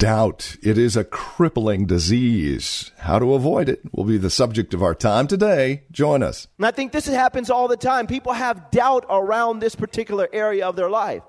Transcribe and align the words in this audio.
Doubt. 0.00 0.56
It 0.62 0.78
is 0.78 0.96
a 0.96 1.04
crippling 1.04 1.84
disease. 1.84 2.90
How 3.00 3.18
to 3.18 3.34
avoid 3.34 3.68
it 3.68 3.82
will 3.92 4.04
be 4.04 4.16
the 4.16 4.30
subject 4.30 4.72
of 4.72 4.82
our 4.82 4.94
time 4.94 5.26
today. 5.26 5.82
Join 5.92 6.22
us. 6.22 6.48
And 6.56 6.64
I 6.64 6.70
think 6.70 6.92
this 6.92 7.04
happens 7.04 7.50
all 7.50 7.68
the 7.68 7.76
time. 7.76 8.06
People 8.06 8.32
have 8.32 8.70
doubt 8.70 9.04
around 9.10 9.58
this 9.58 9.74
particular 9.74 10.26
area 10.32 10.66
of 10.66 10.74
their 10.74 10.88
life. 10.88 11.22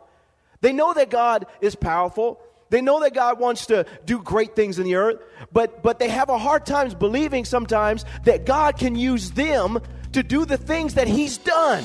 They 0.62 0.71
know 0.71 0.93
that 0.93 1.09
God 1.09 1.48
is 1.59 1.76
powerful. 1.76 2.39
They 2.70 2.79
know 2.79 3.02
that 3.02 3.13
God 3.13 3.41
wants 3.41 3.65
to 3.65 3.85
do 4.05 4.21
great 4.21 4.55
things 4.55 4.79
in 4.79 4.85
the 4.85 4.95
earth, 4.95 5.20
but, 5.51 5.84
but 5.84 5.99
they 5.99 6.07
have 6.07 6.29
a 6.29 6.38
hard 6.38 6.65
time 6.65 6.91
believing 6.98 7.43
sometimes 7.43 8.05
that 8.23 8.45
God 8.45 8.77
can 8.77 8.95
use 8.95 9.31
them 9.31 9.79
to 10.13 10.23
do 10.23 10.45
the 10.45 10.57
things 10.57 10.93
that 10.93 11.09
He's 11.09 11.38
done. 11.38 11.84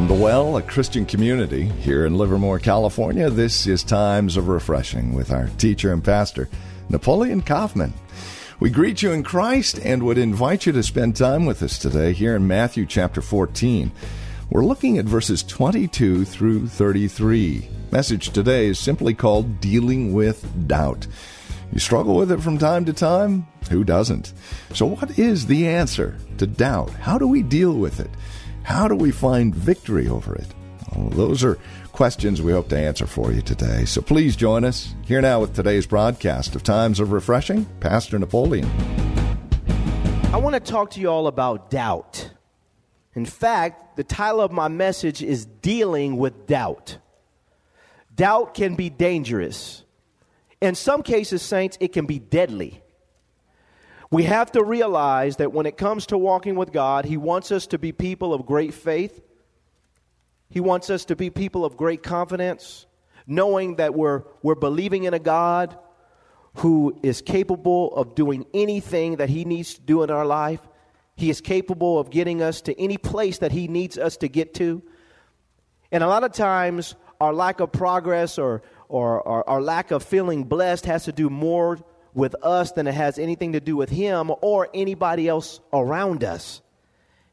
From 0.00 0.08
the 0.08 0.14
Well, 0.14 0.56
a 0.56 0.62
Christian 0.62 1.04
community 1.04 1.64
here 1.64 2.06
in 2.06 2.14
Livermore, 2.14 2.58
California, 2.58 3.28
this 3.28 3.66
is 3.66 3.84
Times 3.84 4.38
of 4.38 4.48
Refreshing 4.48 5.12
with 5.12 5.30
our 5.30 5.48
teacher 5.58 5.92
and 5.92 6.02
pastor, 6.02 6.48
Napoleon 6.88 7.42
Kaufman. 7.42 7.92
We 8.60 8.70
greet 8.70 9.02
you 9.02 9.12
in 9.12 9.22
Christ 9.22 9.78
and 9.84 10.02
would 10.04 10.16
invite 10.16 10.64
you 10.64 10.72
to 10.72 10.82
spend 10.82 11.16
time 11.16 11.44
with 11.44 11.62
us 11.62 11.78
today 11.78 12.14
here 12.14 12.34
in 12.34 12.46
Matthew 12.46 12.86
chapter 12.86 13.20
14. 13.20 13.92
We're 14.48 14.64
looking 14.64 14.96
at 14.96 15.04
verses 15.04 15.42
22 15.42 16.24
through 16.24 16.68
33. 16.68 17.68
Message 17.90 18.30
today 18.30 18.68
is 18.68 18.78
simply 18.78 19.12
called 19.12 19.60
Dealing 19.60 20.14
with 20.14 20.66
Doubt. 20.66 21.06
You 21.74 21.78
struggle 21.78 22.16
with 22.16 22.32
it 22.32 22.40
from 22.40 22.56
time 22.56 22.86
to 22.86 22.94
time? 22.94 23.46
Who 23.68 23.84
doesn't? 23.84 24.32
So, 24.72 24.86
what 24.86 25.18
is 25.18 25.46
the 25.46 25.68
answer 25.68 26.16
to 26.38 26.46
doubt? 26.46 26.88
How 26.88 27.18
do 27.18 27.28
we 27.28 27.42
deal 27.42 27.74
with 27.74 28.00
it? 28.00 28.10
How 28.70 28.86
do 28.86 28.94
we 28.94 29.10
find 29.10 29.52
victory 29.52 30.06
over 30.06 30.32
it? 30.36 30.46
Well, 30.94 31.08
those 31.10 31.42
are 31.42 31.58
questions 31.90 32.40
we 32.40 32.52
hope 32.52 32.68
to 32.68 32.78
answer 32.78 33.04
for 33.04 33.32
you 33.32 33.42
today. 33.42 33.84
So 33.84 34.00
please 34.00 34.36
join 34.36 34.64
us 34.64 34.94
here 35.04 35.20
now 35.20 35.40
with 35.40 35.56
today's 35.56 35.88
broadcast 35.88 36.54
of 36.54 36.62
Times 36.62 37.00
of 37.00 37.10
Refreshing, 37.10 37.64
Pastor 37.80 38.16
Napoleon. 38.16 38.70
I 40.32 40.36
want 40.36 40.54
to 40.54 40.60
talk 40.60 40.92
to 40.92 41.00
you 41.00 41.08
all 41.08 41.26
about 41.26 41.68
doubt. 41.68 42.30
In 43.14 43.26
fact, 43.26 43.96
the 43.96 44.04
title 44.04 44.40
of 44.40 44.52
my 44.52 44.68
message 44.68 45.20
is 45.20 45.46
Dealing 45.46 46.16
with 46.16 46.46
Doubt. 46.46 46.98
Doubt 48.14 48.54
can 48.54 48.76
be 48.76 48.88
dangerous. 48.88 49.82
In 50.60 50.76
some 50.76 51.02
cases, 51.02 51.42
saints, 51.42 51.76
it 51.80 51.92
can 51.92 52.06
be 52.06 52.20
deadly. 52.20 52.84
We 54.10 54.24
have 54.24 54.50
to 54.52 54.64
realize 54.64 55.36
that 55.36 55.52
when 55.52 55.66
it 55.66 55.76
comes 55.76 56.06
to 56.06 56.18
walking 56.18 56.56
with 56.56 56.72
God, 56.72 57.04
He 57.04 57.16
wants 57.16 57.52
us 57.52 57.68
to 57.68 57.78
be 57.78 57.92
people 57.92 58.34
of 58.34 58.44
great 58.44 58.74
faith. 58.74 59.22
He 60.48 60.58
wants 60.58 60.90
us 60.90 61.04
to 61.06 61.16
be 61.16 61.30
people 61.30 61.64
of 61.64 61.76
great 61.76 62.02
confidence, 62.02 62.86
knowing 63.26 63.76
that 63.76 63.94
we're, 63.94 64.24
we're 64.42 64.56
believing 64.56 65.04
in 65.04 65.14
a 65.14 65.20
God 65.20 65.78
who 66.54 66.98
is 67.04 67.22
capable 67.22 67.94
of 67.94 68.16
doing 68.16 68.46
anything 68.52 69.16
that 69.16 69.28
He 69.28 69.44
needs 69.44 69.74
to 69.74 69.80
do 69.80 70.02
in 70.02 70.10
our 70.10 70.26
life. 70.26 70.60
He 71.14 71.30
is 71.30 71.40
capable 71.40 72.00
of 72.00 72.10
getting 72.10 72.42
us 72.42 72.62
to 72.62 72.80
any 72.80 72.98
place 72.98 73.38
that 73.38 73.52
He 73.52 73.68
needs 73.68 73.96
us 73.96 74.16
to 74.18 74.28
get 74.28 74.54
to. 74.54 74.82
And 75.92 76.02
a 76.02 76.08
lot 76.08 76.24
of 76.24 76.32
times, 76.32 76.96
our 77.20 77.32
lack 77.32 77.60
of 77.60 77.70
progress 77.70 78.38
or, 78.38 78.62
or, 78.88 79.20
or 79.20 79.48
our 79.48 79.60
lack 79.60 79.92
of 79.92 80.02
feeling 80.02 80.44
blessed 80.44 80.86
has 80.86 81.04
to 81.04 81.12
do 81.12 81.30
more 81.30 81.78
with 82.14 82.34
us 82.42 82.72
than 82.72 82.86
it 82.86 82.94
has 82.94 83.18
anything 83.18 83.52
to 83.52 83.60
do 83.60 83.76
with 83.76 83.90
him 83.90 84.32
or 84.40 84.68
anybody 84.74 85.28
else 85.28 85.60
around 85.72 86.24
us. 86.24 86.60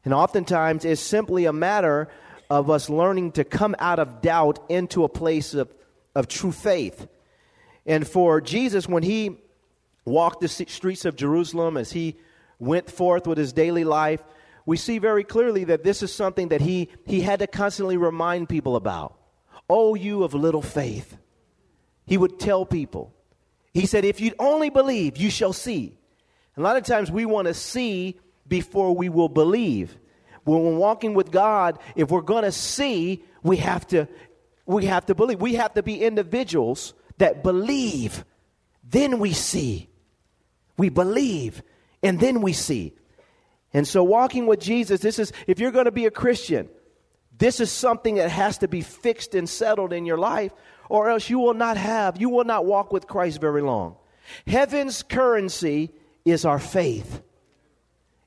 And 0.04 0.14
oftentimes 0.14 0.84
it's 0.84 1.00
simply 1.00 1.44
a 1.46 1.52
matter 1.52 2.08
of 2.48 2.70
us 2.70 2.88
learning 2.88 3.32
to 3.32 3.44
come 3.44 3.76
out 3.78 3.98
of 3.98 4.22
doubt 4.22 4.58
into 4.68 5.04
a 5.04 5.08
place 5.08 5.54
of, 5.54 5.72
of 6.14 6.28
true 6.28 6.52
faith. 6.52 7.06
And 7.84 8.06
for 8.06 8.40
Jesus, 8.40 8.88
when 8.88 9.02
he 9.02 9.38
walked 10.04 10.40
the 10.40 10.48
streets 10.48 11.04
of 11.04 11.16
Jerusalem, 11.16 11.76
as 11.76 11.92
he 11.92 12.16
went 12.58 12.90
forth 12.90 13.26
with 13.26 13.38
his 13.38 13.52
daily 13.52 13.84
life, 13.84 14.22
we 14.64 14.76
see 14.76 14.98
very 14.98 15.24
clearly 15.24 15.64
that 15.64 15.84
this 15.84 16.02
is 16.02 16.12
something 16.12 16.48
that 16.48 16.60
he, 16.60 16.90
he 17.06 17.20
had 17.20 17.38
to 17.40 17.46
constantly 17.46 17.96
remind 17.96 18.48
people 18.48 18.76
about. 18.76 19.18
Oh, 19.68 19.94
you 19.94 20.24
of 20.24 20.34
little 20.34 20.62
faith. 20.62 21.16
He 22.06 22.16
would 22.16 22.38
tell 22.38 22.64
people, 22.64 23.14
he 23.78 23.86
said, 23.86 24.04
If 24.04 24.20
you'd 24.20 24.34
only 24.38 24.70
believe, 24.70 25.16
you 25.16 25.30
shall 25.30 25.52
see. 25.52 25.96
A 26.56 26.60
lot 26.60 26.76
of 26.76 26.84
times 26.84 27.10
we 27.10 27.24
want 27.24 27.46
to 27.46 27.54
see 27.54 28.18
before 28.46 28.94
we 28.94 29.08
will 29.08 29.28
believe. 29.28 29.96
When 30.44 30.62
we're 30.62 30.76
walking 30.76 31.14
with 31.14 31.30
God, 31.30 31.78
if 31.94 32.10
we're 32.10 32.22
going 32.22 32.44
to 32.44 32.52
see, 32.52 33.22
we 33.42 33.58
have 33.58 33.86
to 33.88 34.08
we 34.66 34.86
have 34.86 35.06
to 35.06 35.14
believe. 35.14 35.40
We 35.40 35.54
have 35.54 35.74
to 35.74 35.82
be 35.82 36.02
individuals 36.02 36.94
that 37.18 37.42
believe. 37.42 38.24
Then 38.82 39.18
we 39.18 39.32
see. 39.32 39.88
We 40.76 40.88
believe 40.88 41.62
and 42.02 42.18
then 42.20 42.40
we 42.40 42.52
see. 42.52 42.94
And 43.72 43.86
so 43.86 44.02
walking 44.02 44.46
with 44.46 44.60
Jesus, 44.60 45.00
this 45.00 45.18
is 45.18 45.32
if 45.46 45.58
you're 45.58 45.72
going 45.72 45.84
to 45.84 45.92
be 45.92 46.06
a 46.06 46.10
Christian, 46.10 46.68
this 47.36 47.60
is 47.60 47.70
something 47.70 48.16
that 48.16 48.30
has 48.30 48.58
to 48.58 48.68
be 48.68 48.80
fixed 48.80 49.34
and 49.34 49.48
settled 49.48 49.92
in 49.92 50.06
your 50.06 50.18
life 50.18 50.52
or 50.88 51.10
else 51.10 51.28
you 51.28 51.38
will 51.38 51.54
not 51.54 51.76
have, 51.76 52.20
you 52.20 52.28
will 52.28 52.44
not 52.44 52.66
walk 52.66 52.92
with 52.92 53.06
Christ 53.06 53.40
very 53.40 53.62
long. 53.62 53.96
Heaven's 54.46 55.02
currency 55.02 55.90
is 56.24 56.44
our 56.44 56.58
faith. 56.58 57.22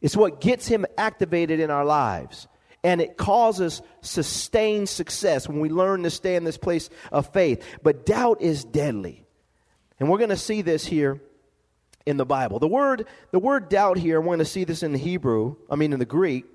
It's 0.02 0.18
what 0.18 0.42
gets 0.42 0.68
him 0.68 0.86
activated 0.98 1.60
in 1.60 1.70
our 1.70 1.86
lives. 1.86 2.48
And 2.84 3.00
it 3.00 3.16
causes 3.16 3.84
sustained 4.02 4.90
success 4.90 5.48
when 5.48 5.60
we 5.60 5.70
learn 5.70 6.02
to 6.04 6.10
stay 6.10 6.36
in 6.36 6.44
this 6.44 6.58
place 6.58 6.90
of 7.12 7.32
faith. 7.32 7.64
But 7.84 8.06
doubt 8.08 8.42
is 8.42 8.64
deadly. 8.64 9.24
And 10.00 10.10
we're 10.10 10.18
going 10.18 10.32
to 10.32 10.38
see 10.38 10.64
this 10.64 10.84
here 10.84 11.22
in 12.08 12.18
the 12.18 12.26
Bible. 12.26 12.58
The 12.58 12.68
word, 12.68 13.06
the 13.30 13.38
word 13.38 13.70
doubt 13.70 13.98
here, 13.98 14.20
we're 14.20 14.28
going 14.28 14.40
to 14.40 14.46
see 14.46 14.64
this 14.64 14.82
in 14.82 14.94
the 14.94 14.98
Hebrew, 14.98 15.58
I 15.70 15.76
mean 15.76 15.94
in 15.94 16.00
the 16.00 16.06
Greek. 16.06 16.46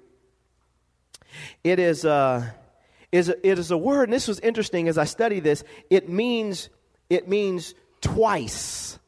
It 1.62 1.78
is 1.78 2.04
uh, 2.04 2.50
is 3.16 3.28
a, 3.28 3.46
it 3.46 3.58
is 3.58 3.70
a 3.70 3.78
word, 3.78 4.04
and 4.04 4.12
this 4.12 4.28
was 4.28 4.40
interesting 4.40 4.88
as 4.88 4.98
I 4.98 5.04
studied 5.04 5.44
this. 5.44 5.64
It 5.90 6.08
means 6.08 6.68
it 7.08 7.28
means 7.28 7.74
twice. 8.00 8.98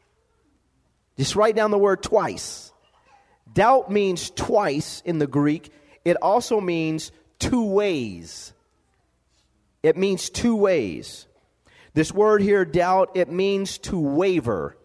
Just 1.16 1.34
write 1.34 1.56
down 1.56 1.70
the 1.70 1.78
word 1.78 2.02
twice. 2.02 2.72
Doubt 3.52 3.90
means 3.90 4.30
twice 4.30 5.02
in 5.04 5.18
the 5.18 5.26
Greek. 5.26 5.72
It 6.04 6.16
also 6.22 6.60
means 6.60 7.10
two 7.38 7.64
ways. 7.64 8.52
It 9.82 9.96
means 9.96 10.30
two 10.30 10.54
ways. 10.54 11.26
This 11.94 12.12
word 12.12 12.42
here, 12.42 12.64
doubt, 12.64 13.12
it 13.16 13.30
means 13.30 13.78
to 13.78 13.98
waver. 13.98 14.76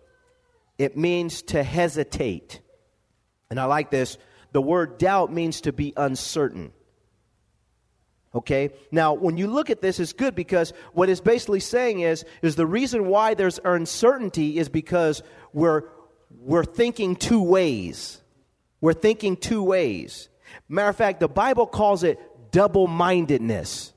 It 0.77 0.97
means 0.97 1.43
to 1.43 1.61
hesitate. 1.61 2.61
And 3.49 3.59
I 3.59 3.65
like 3.65 3.91
this. 3.91 4.17
The 4.53 4.61
word 4.61 4.97
doubt 4.97 5.31
means 5.31 5.61
to 5.61 5.73
be 5.73 5.93
uncertain. 5.95 6.73
Okay? 8.35 8.71
Now, 8.91 9.13
when 9.13 9.37
you 9.37 9.47
look 9.47 9.69
at 9.69 9.81
this, 9.81 9.99
it's 9.99 10.13
good 10.13 10.35
because 10.35 10.73
what 10.93 11.09
it's 11.09 11.21
basically 11.21 11.59
saying 11.59 11.99
is, 11.99 12.25
is 12.41 12.55
the 12.55 12.65
reason 12.65 13.07
why 13.07 13.35
there's 13.35 13.59
uncertainty 13.63 14.57
is 14.57 14.69
because 14.69 15.21
we're, 15.53 15.83
we're 16.39 16.63
thinking 16.63 17.15
two 17.15 17.43
ways. 17.43 18.21
We're 18.81 18.93
thinking 18.93 19.37
two 19.37 19.63
ways. 19.63 20.29
Matter 20.67 20.89
of 20.89 20.95
fact, 20.95 21.19
the 21.19 21.27
Bible 21.27 21.67
calls 21.67 22.03
it 22.03 22.19
double 22.51 22.87
mindedness. 22.87 23.93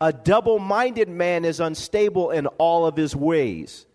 A 0.00 0.12
double 0.12 0.58
minded 0.58 1.08
man 1.08 1.44
is 1.44 1.60
unstable 1.60 2.30
in 2.30 2.46
all 2.58 2.86
of 2.86 2.96
his 2.96 3.16
ways. 3.16 3.86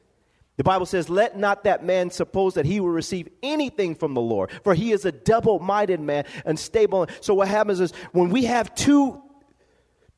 The 0.58 0.64
Bible 0.64 0.86
says, 0.86 1.10
Let 1.10 1.38
not 1.38 1.64
that 1.64 1.84
man 1.84 2.10
suppose 2.10 2.56
that 2.56 2.66
he 2.66 2.80
will 2.80 2.90
receive 2.90 3.28
anything 3.44 3.96
from 3.96 4.14
the 4.14 4.22
Lord, 4.22 4.52
for 4.64 4.74
he 4.74 4.92
is 4.92 5.06
a 5.06 5.12
double 5.12 5.60
minded 5.60 6.00
man, 6.00 6.26
unstable. 6.46 7.08
So, 7.20 7.34
what 7.34 7.48
happens 7.48 7.80
is 7.80 7.92
when 8.12 8.30
we 8.30 8.46
have 8.46 8.74
two 8.76 9.22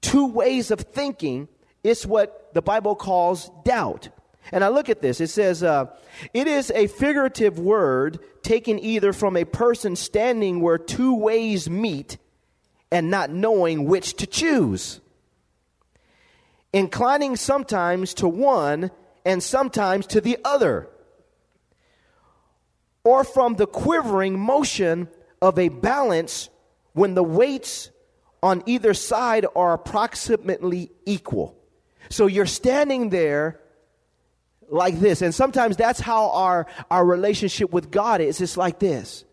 two 0.03 0.27
ways 0.27 0.69
of 0.69 0.81
thinking, 0.81 1.47
it's 1.83 2.05
what 2.05 2.53
the 2.53 2.61
Bible 2.61 2.95
calls 2.95 3.49
doubt. 3.65 4.09
And 4.51 4.63
I 4.63 4.67
look 4.67 4.89
at 4.89 5.01
this, 5.01 5.21
it 5.21 5.29
says, 5.29 5.63
uh, 5.63 5.85
it 6.33 6.47
is 6.47 6.69
a 6.71 6.87
figurative 6.87 7.57
word 7.57 8.19
taken 8.43 8.77
either 8.77 9.13
from 9.13 9.37
a 9.37 9.45
person 9.45 9.95
standing 9.95 10.59
where 10.59 10.77
two 10.77 11.15
ways 11.15 11.69
meet 11.69 12.17
and 12.91 13.09
not 13.09 13.31
knowing 13.31 13.85
which 13.85 14.15
to 14.17 14.27
choose, 14.27 14.99
inclining 16.73 17.37
sometimes 17.37 18.13
to 18.15 18.27
one 18.27 18.91
and 19.25 19.41
sometimes 19.41 20.05
to 20.07 20.19
the 20.19 20.37
other, 20.43 20.89
or 23.05 23.23
from 23.23 23.55
the 23.55 23.65
quivering 23.65 24.37
motion 24.37 25.07
of 25.41 25.57
a 25.57 25.69
balance 25.69 26.49
when 26.91 27.15
the 27.15 27.23
weights 27.23 27.89
on 28.43 28.61
either 28.65 28.93
side 28.93 29.45
are 29.55 29.73
approximately 29.73 30.91
equal. 31.05 31.57
So 32.09 32.27
you're 32.27 32.45
standing 32.45 33.09
there 33.09 33.61
like 34.69 34.99
this. 34.99 35.21
And 35.21 35.33
sometimes 35.33 35.77
that's 35.77 36.01
how 36.01 36.29
our, 36.31 36.67
our 36.91 37.05
relationship 37.05 37.71
with 37.71 37.89
God 37.89 38.19
is. 38.19 38.41
It's 38.41 38.57
like 38.57 38.79
this. 38.79 39.23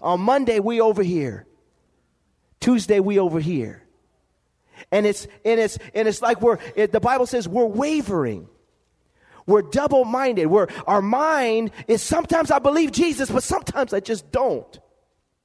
On 0.00 0.20
Monday, 0.20 0.60
we 0.60 0.78
over 0.80 1.02
here. 1.02 1.46
Tuesday, 2.60 3.00
we 3.00 3.18
over 3.18 3.40
here. 3.40 3.82
And 4.92 5.06
it's, 5.06 5.26
and 5.44 5.58
it's, 5.58 5.78
and 5.94 6.06
it's 6.06 6.20
like 6.20 6.42
we're, 6.42 6.58
it, 6.76 6.92
the 6.92 7.00
Bible 7.00 7.26
says 7.26 7.48
we're 7.48 7.64
wavering. 7.64 8.46
We're 9.46 9.62
double 9.62 10.04
minded. 10.04 10.46
We're, 10.46 10.66
our 10.86 11.00
mind 11.00 11.70
is 11.86 12.02
sometimes 12.02 12.50
I 12.50 12.58
believe 12.58 12.92
Jesus, 12.92 13.30
but 13.30 13.42
sometimes 13.42 13.94
I 13.94 14.00
just 14.00 14.30
don't. 14.30 14.78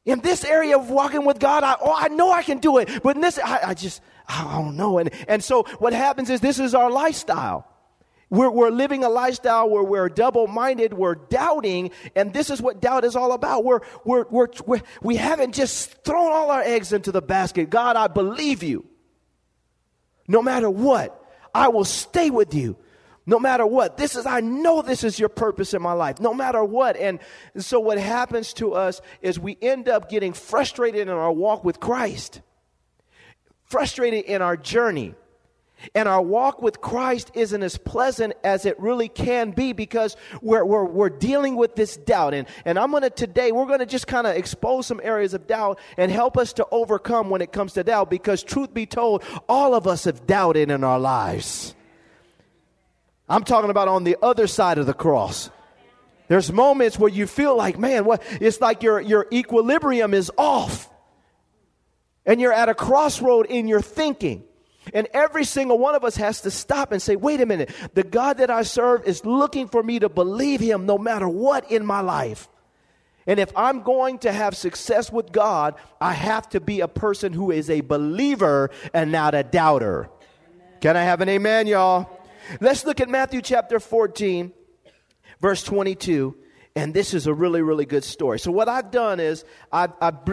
In 0.06 0.20
this 0.20 0.44
area 0.44 0.78
of 0.78 0.90
walking 0.90 1.26
with 1.26 1.40
God, 1.40 1.64
I, 1.64 1.76
oh, 1.82 1.94
I 1.96 2.10
know 2.10 2.32
I 2.32 2.44
can 2.44 2.60
do 2.60 2.78
it. 2.78 2.90
But 3.04 3.16
in 3.16 3.22
this, 3.22 3.40
I, 3.40 3.70
I 3.70 3.74
just, 3.74 4.02
I 4.28 4.44
don't 4.56 4.76
know. 4.76 4.98
And, 4.98 5.10
and 5.28 5.44
so 5.44 5.64
what 5.80 5.94
happens 5.94 6.30
is 6.30 6.42
this 6.42 6.60
is 6.60 6.76
our 6.76 6.92
lifestyle. 6.92 7.68
We're, 8.30 8.50
we're 8.50 8.72
living 8.72 9.04
a 9.04 9.10
lifestyle 9.10 9.70
where 9.70 9.84
we're 9.84 10.10
double 10.10 10.48
minded, 10.48 10.94
we're 10.94 11.16
doubting, 11.16 11.92
and 12.16 12.34
this 12.34 12.50
is 12.50 12.62
what 12.62 12.82
doubt 12.82 13.06
is 13.06 13.16
all 13.16 13.32
about. 13.32 13.64
We're, 13.64 13.82
we're, 14.04 14.26
we're, 14.30 14.48
we're, 14.66 14.82
we 15.04 15.16
haven't 15.18 15.54
just 15.54 16.04
thrown 16.04 16.32
all 16.32 16.50
our 16.50 16.64
eggs 16.64 16.94
into 16.94 17.12
the 17.12 17.22
basket. 17.22 17.70
God, 17.70 17.96
I 17.96 18.08
believe 18.08 18.64
you. 18.64 18.86
No 20.28 20.42
matter 20.42 20.70
what, 20.70 21.24
I 21.54 21.68
will 21.68 21.86
stay 21.86 22.30
with 22.30 22.56
you. 22.56 22.76
No 23.26 23.40
matter 23.40 23.66
what, 23.66 23.96
this 23.98 24.16
is, 24.16 24.26
I 24.26 24.42
know 24.42 24.82
this 24.82 25.04
is 25.04 25.18
your 25.18 25.30
purpose 25.30 25.74
in 25.74 25.82
my 25.82 25.94
life, 25.94 26.20
no 26.20 26.34
matter 26.34 26.64
what. 26.64 26.98
And 26.98 27.20
so, 27.58 27.80
what 27.80 27.98
happens 27.98 28.54
to 28.54 28.74
us 28.74 29.02
is 29.22 29.40
we 29.40 29.58
end 29.62 29.88
up 29.88 30.10
getting 30.10 30.34
frustrated 30.34 31.02
in 31.02 31.10
our 31.10 31.32
walk 31.32 31.64
with 31.64 31.80
Christ, 31.80 32.42
frustrated 33.64 34.26
in 34.26 34.42
our 34.42 34.58
journey. 34.58 35.16
And 35.96 36.08
our 36.08 36.22
walk 36.22 36.62
with 36.62 36.80
Christ 36.80 37.32
isn't 37.34 37.62
as 37.62 37.78
pleasant 37.78 38.34
as 38.44 38.66
it 38.66 38.80
really 38.80 39.10
can 39.10 39.52
be 39.52 39.74
because 39.74 40.16
we're, 40.42 40.64
we're, 40.64 40.86
we're 40.86 41.10
dealing 41.10 41.58
with 41.58 41.76
this 41.76 41.98
doubt. 41.98 42.34
And, 42.34 42.48
and 42.64 42.80
I'm 42.80 42.92
going 42.92 43.04
to 43.04 43.10
today, 43.10 43.52
we're 43.52 43.66
going 43.66 43.80
to 43.80 43.86
just 43.86 44.08
kind 44.08 44.26
of 44.26 44.36
expose 44.36 44.88
some 44.88 45.02
areas 45.04 45.34
of 45.34 45.46
doubt 45.46 45.80
and 45.98 46.10
help 46.10 46.38
us 46.38 46.54
to 46.54 46.68
overcome 46.72 47.30
when 47.30 47.42
it 47.42 47.52
comes 47.52 47.74
to 47.74 47.84
doubt 47.84 48.10
because, 48.10 48.44
truth 48.44 48.74
be 48.74 48.86
told, 48.86 49.24
all 49.50 49.76
of 49.76 49.86
us 49.86 50.06
have 50.06 50.26
doubted 50.26 50.72
in 50.72 50.86
our 50.86 51.00
lives. 51.00 51.76
I'm 53.28 53.44
talking 53.44 53.70
about 53.70 53.88
on 53.88 54.04
the 54.04 54.18
other 54.22 54.48
side 54.48 54.78
of 54.78 54.86
the 54.86 54.94
cross. 54.94 55.50
There's 56.28 56.52
moments 56.52 56.98
where 56.98 57.10
you 57.10 57.28
feel 57.28 57.56
like, 57.56 57.78
man, 57.78 58.06
what 58.06 58.24
it's 58.42 58.60
like 58.62 58.84
your, 58.84 59.00
your 59.00 59.28
equilibrium 59.32 60.14
is 60.14 60.32
off. 60.38 60.90
And 62.26 62.40
you're 62.40 62.54
at 62.54 62.70
a 62.70 62.74
crossroad 62.74 63.48
in 63.48 63.68
your 63.68 63.82
thinking. 63.82 64.44
And 64.94 65.08
every 65.14 65.46
single 65.46 65.78
one 65.78 65.96
of 65.96 66.04
us 66.04 66.16
has 66.18 66.42
to 66.42 66.52
stop 66.52 66.92
and 66.92 67.02
say, 67.02 67.16
wait 67.16 67.42
a 67.42 67.46
minute, 67.46 67.74
the 67.94 68.04
God 68.04 68.38
that 68.38 68.50
I 68.50 68.64
serve 68.64 69.06
is 69.06 69.26
looking 69.26 69.68
for 69.68 69.82
me 69.82 70.00
to 70.00 70.10
believe 70.10 70.60
him 70.60 70.86
no 70.86 70.98
matter 70.98 71.28
what 71.28 71.70
in 71.72 71.86
my 71.86 72.02
life. 72.02 72.50
And 73.26 73.40
if 73.40 73.52
I'm 73.56 73.84
going 73.84 74.20
to 74.20 74.32
have 74.32 74.56
success 74.56 75.12
with 75.12 75.32
God, 75.32 75.76
I 76.02 76.14
have 76.14 76.50
to 76.50 76.60
be 76.60 76.82
a 76.82 76.90
person 76.90 77.32
who 77.32 77.52
is 77.52 77.70
a 77.70 77.80
believer 77.80 78.70
and 78.94 79.12
not 79.12 79.34
a 79.34 79.44
doubter. 79.44 80.10
Amen. 80.10 80.68
Can 80.82 80.98
I 80.98 81.04
have 81.04 81.22
an 81.22 81.30
amen, 81.30 81.68
y'all? 81.68 82.10
Let's 82.60 82.86
look 82.86 83.00
at 83.00 83.10
Matthew 83.10 83.42
chapter 83.42 83.80
14, 83.80 84.52
verse 85.40 85.64
22. 85.64 86.36
And 86.76 86.94
this 86.94 87.14
is 87.14 87.28
a 87.28 87.34
really, 87.34 87.62
really 87.62 87.86
good 87.86 88.04
story. 88.04 88.40
So, 88.40 88.52
what 88.52 88.68
I've 88.68 88.90
done 88.90 89.20
is 89.20 89.46
I've, 89.72 89.92
I've 90.02 90.26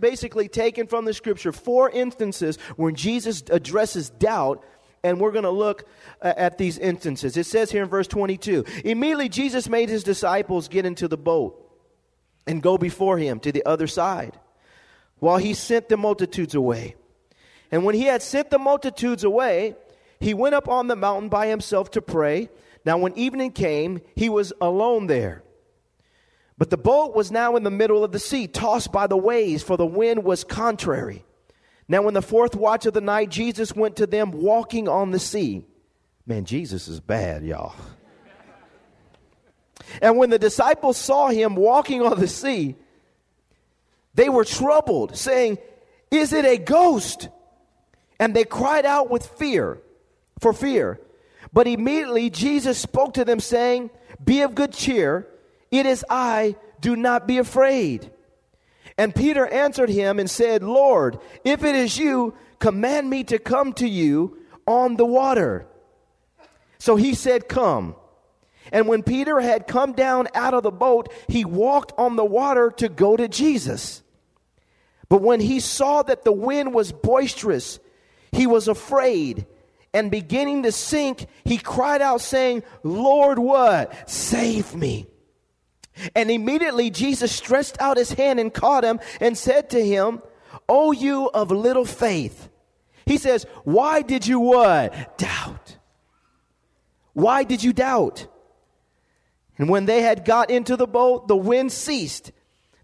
basically 0.00 0.48
taken 0.48 0.86
from 0.86 1.04
the 1.04 1.12
scripture 1.12 1.52
four 1.52 1.90
instances 1.90 2.56
when 2.76 2.94
Jesus 2.94 3.42
addresses 3.50 4.08
doubt 4.08 4.64
and 5.04 5.20
we're 5.20 5.32
going 5.32 5.44
to 5.44 5.50
look 5.50 5.84
uh, 6.22 6.32
at 6.36 6.58
these 6.58 6.78
instances. 6.78 7.36
It 7.36 7.46
says 7.46 7.70
here 7.70 7.82
in 7.82 7.88
verse 7.88 8.06
22 8.06 8.64
Immediately 8.84 9.28
Jesus 9.28 9.68
made 9.68 9.88
his 9.88 10.02
disciples 10.02 10.68
get 10.68 10.86
into 10.86 11.08
the 11.08 11.18
boat 11.18 11.58
and 12.46 12.62
go 12.62 12.78
before 12.78 13.18
him 13.18 13.40
to 13.40 13.52
the 13.52 13.64
other 13.66 13.86
side 13.86 14.38
while 15.18 15.36
he 15.36 15.54
sent 15.54 15.88
the 15.88 15.96
multitudes 15.96 16.54
away. 16.54 16.96
And 17.70 17.84
when 17.84 17.94
he 17.94 18.04
had 18.04 18.22
sent 18.22 18.50
the 18.50 18.58
multitudes 18.58 19.24
away, 19.24 19.76
he 20.22 20.34
went 20.34 20.54
up 20.54 20.68
on 20.68 20.86
the 20.86 20.94
mountain 20.94 21.28
by 21.28 21.48
himself 21.48 21.90
to 21.90 22.00
pray. 22.00 22.48
Now, 22.84 22.96
when 22.96 23.18
evening 23.18 23.50
came, 23.50 24.00
he 24.14 24.28
was 24.28 24.52
alone 24.60 25.08
there. 25.08 25.42
But 26.56 26.70
the 26.70 26.76
boat 26.76 27.12
was 27.12 27.32
now 27.32 27.56
in 27.56 27.64
the 27.64 27.72
middle 27.72 28.04
of 28.04 28.12
the 28.12 28.20
sea, 28.20 28.46
tossed 28.46 28.92
by 28.92 29.08
the 29.08 29.16
waves, 29.16 29.64
for 29.64 29.76
the 29.76 29.84
wind 29.84 30.22
was 30.22 30.44
contrary. 30.44 31.24
Now, 31.88 32.06
in 32.06 32.14
the 32.14 32.22
fourth 32.22 32.54
watch 32.54 32.86
of 32.86 32.94
the 32.94 33.00
night, 33.00 33.30
Jesus 33.30 33.74
went 33.74 33.96
to 33.96 34.06
them 34.06 34.30
walking 34.30 34.86
on 34.88 35.10
the 35.10 35.18
sea. 35.18 35.64
Man, 36.24 36.44
Jesus 36.44 36.86
is 36.86 37.00
bad, 37.00 37.44
y'all. 37.44 37.74
And 40.00 40.16
when 40.16 40.30
the 40.30 40.38
disciples 40.38 40.98
saw 40.98 41.30
him 41.30 41.56
walking 41.56 42.00
on 42.00 42.20
the 42.20 42.28
sea, 42.28 42.76
they 44.14 44.28
were 44.28 44.44
troubled, 44.44 45.16
saying, 45.16 45.58
Is 46.12 46.32
it 46.32 46.44
a 46.44 46.58
ghost? 46.58 47.28
And 48.20 48.36
they 48.36 48.44
cried 48.44 48.86
out 48.86 49.10
with 49.10 49.26
fear 49.26 49.80
for 50.42 50.52
fear. 50.52 51.00
But 51.52 51.66
immediately 51.66 52.28
Jesus 52.30 52.78
spoke 52.78 53.14
to 53.14 53.24
them, 53.24 53.40
saying, 53.40 53.90
Be 54.22 54.42
of 54.42 54.54
good 54.54 54.72
cheer, 54.72 55.28
it 55.70 55.86
is 55.86 56.04
I, 56.10 56.56
do 56.80 56.96
not 56.96 57.26
be 57.26 57.38
afraid. 57.38 58.10
And 58.98 59.14
Peter 59.14 59.46
answered 59.46 59.88
him 59.88 60.18
and 60.18 60.30
said, 60.30 60.62
Lord, 60.62 61.18
if 61.44 61.64
it 61.64 61.74
is 61.74 61.96
you, 61.96 62.34
command 62.58 63.08
me 63.08 63.24
to 63.24 63.38
come 63.38 63.72
to 63.74 63.88
you 63.88 64.36
on 64.66 64.96
the 64.96 65.06
water. 65.06 65.66
So 66.78 66.96
he 66.96 67.14
said, 67.14 67.48
Come. 67.48 67.96
And 68.70 68.88
when 68.88 69.02
Peter 69.02 69.40
had 69.40 69.66
come 69.66 69.92
down 69.92 70.28
out 70.34 70.54
of 70.54 70.62
the 70.62 70.70
boat, 70.70 71.12
he 71.28 71.44
walked 71.44 71.92
on 71.98 72.16
the 72.16 72.24
water 72.24 72.70
to 72.78 72.88
go 72.88 73.16
to 73.16 73.28
Jesus. 73.28 74.02
But 75.08 75.20
when 75.20 75.40
he 75.40 75.60
saw 75.60 76.02
that 76.02 76.24
the 76.24 76.32
wind 76.32 76.72
was 76.72 76.90
boisterous, 76.92 77.80
he 78.30 78.46
was 78.46 78.68
afraid 78.68 79.46
and 79.94 80.10
beginning 80.10 80.62
to 80.62 80.72
sink, 80.72 81.26
he 81.44 81.58
cried 81.58 82.02
out, 82.02 82.20
saying, 82.20 82.62
Lord, 82.82 83.38
what? 83.38 84.08
Save 84.08 84.74
me. 84.74 85.06
And 86.14 86.30
immediately 86.30 86.90
Jesus 86.90 87.32
stretched 87.32 87.80
out 87.80 87.96
his 87.96 88.12
hand 88.12 88.40
and 88.40 88.52
caught 88.52 88.84
him 88.84 89.00
and 89.20 89.36
said 89.36 89.70
to 89.70 89.84
him, 89.84 90.22
O 90.68 90.92
you 90.92 91.28
of 91.28 91.50
little 91.50 91.84
faith. 91.84 92.48
He 93.04 93.18
says, 93.18 93.46
Why 93.64 94.02
did 94.02 94.26
you 94.26 94.40
what? 94.40 95.18
Doubt. 95.18 95.76
Why 97.12 97.44
did 97.44 97.62
you 97.62 97.72
doubt? 97.72 98.26
And 99.58 99.68
when 99.68 99.84
they 99.84 100.00
had 100.00 100.24
got 100.24 100.50
into 100.50 100.76
the 100.76 100.86
boat, 100.86 101.28
the 101.28 101.36
wind 101.36 101.72
ceased. 101.72 102.32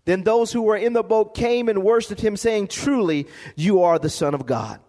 Then 0.04 0.22
those 0.22 0.52
who 0.52 0.62
were 0.62 0.76
in 0.76 0.92
the 0.92 1.02
boat 1.02 1.34
came 1.34 1.68
and 1.68 1.82
worshiped 1.82 2.20
him, 2.20 2.36
saying, 2.36 2.68
Truly, 2.68 3.26
you 3.56 3.82
are 3.82 3.98
the 3.98 4.10
Son 4.10 4.34
of 4.34 4.46
God. 4.46 4.80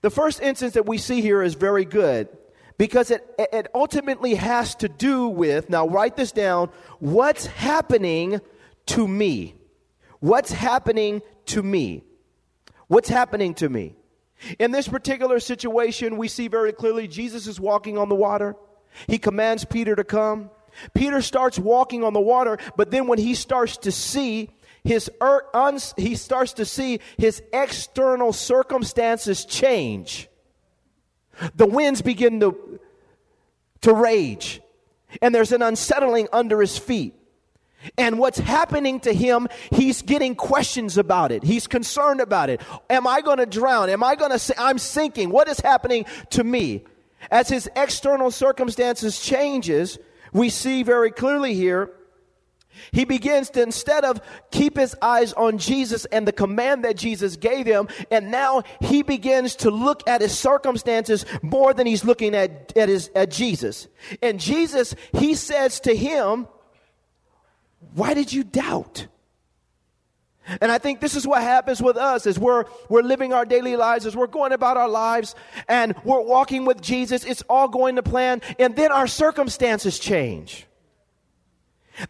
The 0.00 0.10
first 0.10 0.40
instance 0.40 0.74
that 0.74 0.86
we 0.86 0.98
see 0.98 1.20
here 1.20 1.42
is 1.42 1.54
very 1.54 1.84
good 1.84 2.28
because 2.78 3.10
it, 3.10 3.28
it 3.38 3.68
ultimately 3.74 4.34
has 4.34 4.74
to 4.76 4.88
do 4.88 5.28
with, 5.28 5.68
now 5.70 5.86
write 5.86 6.16
this 6.16 6.32
down, 6.32 6.70
what's 6.98 7.46
happening 7.46 8.40
to 8.86 9.06
me? 9.06 9.54
What's 10.20 10.52
happening 10.52 11.22
to 11.46 11.62
me? 11.62 12.02
What's 12.88 13.08
happening 13.08 13.54
to 13.54 13.68
me? 13.68 13.94
In 14.58 14.72
this 14.72 14.88
particular 14.88 15.38
situation, 15.40 16.16
we 16.16 16.28
see 16.28 16.48
very 16.48 16.72
clearly 16.72 17.06
Jesus 17.06 17.46
is 17.46 17.60
walking 17.60 17.96
on 17.98 18.08
the 18.08 18.14
water. 18.14 18.56
He 19.06 19.18
commands 19.18 19.64
Peter 19.64 19.94
to 19.94 20.04
come. 20.04 20.50
Peter 20.94 21.20
starts 21.22 21.58
walking 21.58 22.02
on 22.02 22.12
the 22.12 22.20
water, 22.20 22.58
but 22.76 22.90
then 22.90 23.06
when 23.06 23.18
he 23.18 23.34
starts 23.34 23.76
to 23.78 23.92
see 23.92 24.50
his 24.84 25.10
er, 25.22 25.44
he 25.96 26.16
starts 26.16 26.54
to 26.54 26.64
see 26.64 27.00
his 27.16 27.42
external 27.52 28.32
circumstances 28.32 29.44
change. 29.44 30.28
The 31.54 31.66
winds 31.66 32.02
begin 32.02 32.40
to, 32.40 32.80
to 33.82 33.94
rage, 33.94 34.60
and 35.20 35.34
there's 35.34 35.52
an 35.52 35.62
unsettling 35.62 36.28
under 36.32 36.60
his 36.60 36.78
feet. 36.78 37.14
And 37.98 38.18
what's 38.18 38.38
happening 38.38 39.00
to 39.00 39.12
him, 39.12 39.48
he's 39.72 40.02
getting 40.02 40.34
questions 40.36 40.98
about 40.98 41.32
it. 41.32 41.42
He's 41.42 41.66
concerned 41.66 42.20
about 42.20 42.48
it. 42.48 42.60
Am 42.88 43.06
I 43.06 43.20
going 43.22 43.38
to 43.38 43.46
drown? 43.46 43.90
Am 43.90 44.04
I 44.04 44.14
going 44.14 44.30
to 44.30 44.38
say 44.38 44.54
I'm 44.56 44.78
sinking? 44.78 45.30
What 45.30 45.48
is 45.48 45.58
happening 45.58 46.06
to 46.30 46.44
me? 46.44 46.84
As 47.30 47.48
his 47.48 47.68
external 47.74 48.30
circumstances 48.30 49.20
changes, 49.20 49.98
we 50.32 50.48
see 50.48 50.82
very 50.82 51.10
clearly 51.10 51.54
here 51.54 51.90
he 52.92 53.04
begins 53.04 53.50
to, 53.50 53.62
instead 53.62 54.04
of 54.04 54.20
keep 54.50 54.76
his 54.76 54.96
eyes 55.02 55.32
on 55.34 55.58
Jesus 55.58 56.04
and 56.06 56.26
the 56.26 56.32
command 56.32 56.84
that 56.84 56.96
Jesus 56.96 57.36
gave 57.36 57.66
him, 57.66 57.88
and 58.10 58.30
now 58.30 58.62
he 58.80 59.02
begins 59.02 59.56
to 59.56 59.70
look 59.70 60.02
at 60.08 60.20
his 60.20 60.36
circumstances 60.36 61.24
more 61.42 61.74
than 61.74 61.86
he's 61.86 62.04
looking 62.04 62.34
at, 62.34 62.72
at, 62.76 62.88
his, 62.88 63.10
at 63.14 63.30
Jesus. 63.30 63.88
And 64.20 64.40
Jesus, 64.40 64.94
he 65.12 65.34
says 65.34 65.80
to 65.80 65.94
him, 65.94 66.48
Why 67.94 68.14
did 68.14 68.32
you 68.32 68.44
doubt? 68.44 69.06
And 70.60 70.72
I 70.72 70.78
think 70.78 71.00
this 71.00 71.14
is 71.14 71.26
what 71.26 71.42
happens 71.42 71.80
with 71.80 71.96
us 71.96 72.26
as 72.26 72.38
we're, 72.38 72.64
we're 72.88 73.02
living 73.02 73.32
our 73.32 73.44
daily 73.44 73.76
lives, 73.76 74.06
as 74.06 74.16
we're 74.16 74.26
going 74.26 74.52
about 74.52 74.76
our 74.76 74.88
lives 74.88 75.36
and 75.68 75.94
we're 76.04 76.20
walking 76.20 76.64
with 76.64 76.80
Jesus. 76.80 77.24
It's 77.24 77.42
all 77.48 77.68
going 77.68 77.96
to 77.96 78.02
plan, 78.02 78.42
and 78.58 78.74
then 78.74 78.90
our 78.90 79.06
circumstances 79.06 79.98
change. 79.98 80.66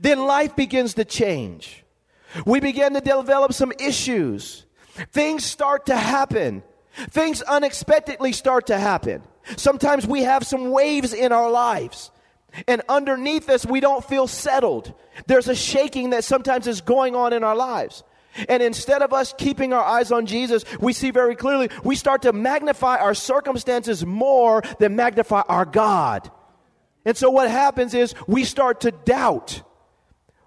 Then 0.01 0.25
life 0.25 0.57
begins 0.57 0.95
to 0.95 1.05
change. 1.05 1.85
We 2.47 2.61
begin 2.61 2.95
to 2.95 3.01
develop 3.01 3.53
some 3.53 3.73
issues. 3.79 4.65
Things 5.13 5.45
start 5.45 5.87
to 5.87 5.97
happen. 5.97 6.63
Things 7.11 7.43
unexpectedly 7.43 8.33
start 8.33 8.67
to 8.67 8.79
happen. 8.79 9.23
Sometimes 9.57 10.07
we 10.07 10.23
have 10.23 10.47
some 10.47 10.71
waves 10.71 11.13
in 11.13 11.33
our 11.33 11.51
lives. 11.51 12.11
And 12.69 12.83
underneath 12.89 13.49
us, 13.49 13.65
we 13.65 13.81
don't 13.81 14.05
feel 14.05 14.27
settled. 14.27 14.93
There's 15.27 15.49
a 15.49 15.55
shaking 15.55 16.11
that 16.11 16.25
sometimes 16.25 16.67
is 16.67 16.81
going 16.81 17.17
on 17.17 17.33
in 17.33 17.43
our 17.45 17.57
lives. 17.57 18.05
And 18.49 18.63
instead 18.63 19.03
of 19.03 19.13
us 19.13 19.35
keeping 19.37 19.73
our 19.73 19.85
eyes 19.85 20.13
on 20.13 20.27
Jesus, 20.27 20.65
we 20.81 20.93
see 20.93 21.11
very 21.11 21.37
clearly 21.37 21.69
we 21.83 21.97
start 21.97 22.23
to 22.23 22.33
magnify 22.33 22.97
our 22.97 23.15
circumstances 23.15 24.07
more 24.07 24.63
than 24.79 24.97
magnify 24.97 25.43
our 25.49 25.65
God. 25.65 26.31
And 27.05 27.17
so 27.17 27.31
what 27.31 27.51
happens 27.51 27.95
is 27.95 28.15
we 28.27 28.45
start 28.45 28.83
to 28.83 28.91
doubt 28.91 29.63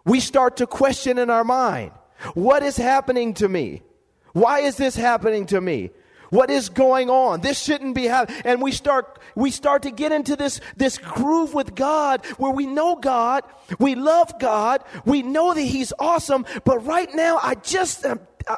we 0.05 0.19
start 0.19 0.57
to 0.57 0.67
question 0.67 1.17
in 1.17 1.29
our 1.29 1.43
mind 1.43 1.91
what 2.33 2.63
is 2.63 2.77
happening 2.77 3.33
to 3.35 3.49
me? 3.49 3.81
Why 4.33 4.59
is 4.59 4.77
this 4.77 4.95
happening 4.95 5.45
to 5.47 5.59
me? 5.59 5.91
What 6.29 6.49
is 6.49 6.69
going 6.69 7.09
on? 7.09 7.41
This 7.41 7.61
shouldn't 7.61 7.95
be 7.95 8.05
happening. 8.05 8.41
And 8.45 8.61
we 8.61 8.71
start, 8.71 9.19
we 9.35 9.51
start 9.51 9.83
to 9.83 9.91
get 9.91 10.11
into 10.11 10.35
this, 10.35 10.59
this 10.75 10.97
groove 10.97 11.53
with 11.53 11.75
God 11.75 12.25
where 12.37 12.51
we 12.51 12.65
know 12.65 12.95
God, 12.95 13.43
we 13.79 13.95
love 13.95 14.37
God, 14.39 14.83
we 15.05 15.21
know 15.21 15.53
that 15.53 15.61
He's 15.61 15.93
awesome, 15.99 16.45
but 16.63 16.85
right 16.85 17.13
now 17.13 17.39
I 17.41 17.55
just, 17.55 18.05
am, 18.05 18.19
I, 18.47 18.57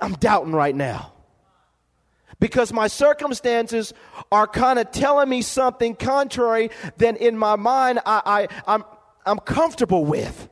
I'm 0.00 0.14
doubting 0.14 0.52
right 0.52 0.74
now. 0.74 1.12
Because 2.40 2.72
my 2.72 2.88
circumstances 2.88 3.94
are 4.32 4.48
kind 4.48 4.80
of 4.80 4.90
telling 4.90 5.28
me 5.28 5.42
something 5.42 5.94
contrary 5.94 6.70
than 6.96 7.14
in 7.14 7.36
my 7.36 7.54
mind 7.54 8.00
I, 8.04 8.48
I, 8.66 8.74
I'm, 8.74 8.84
I'm 9.24 9.38
comfortable 9.38 10.04
with. 10.04 10.48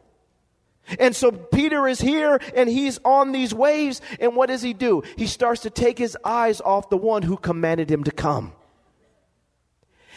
And 0.99 1.15
so 1.15 1.31
Peter 1.31 1.87
is 1.87 2.01
here 2.01 2.41
and 2.55 2.69
he's 2.69 2.99
on 3.05 3.33
these 3.33 3.55
waves. 3.55 4.01
And 4.19 4.35
what 4.35 4.49
does 4.49 4.63
he 4.63 4.73
do? 4.73 5.03
He 5.17 5.27
starts 5.27 5.63
to 5.63 5.71
take 5.71 5.99
his 5.99 6.17
eyes 6.25 6.61
off 6.61 6.91
the 6.91 6.97
one 6.97 7.23
who 7.23 7.37
commanded 7.37 7.91
him 7.91 8.05
to 8.05 8.11
come. 8.11 8.53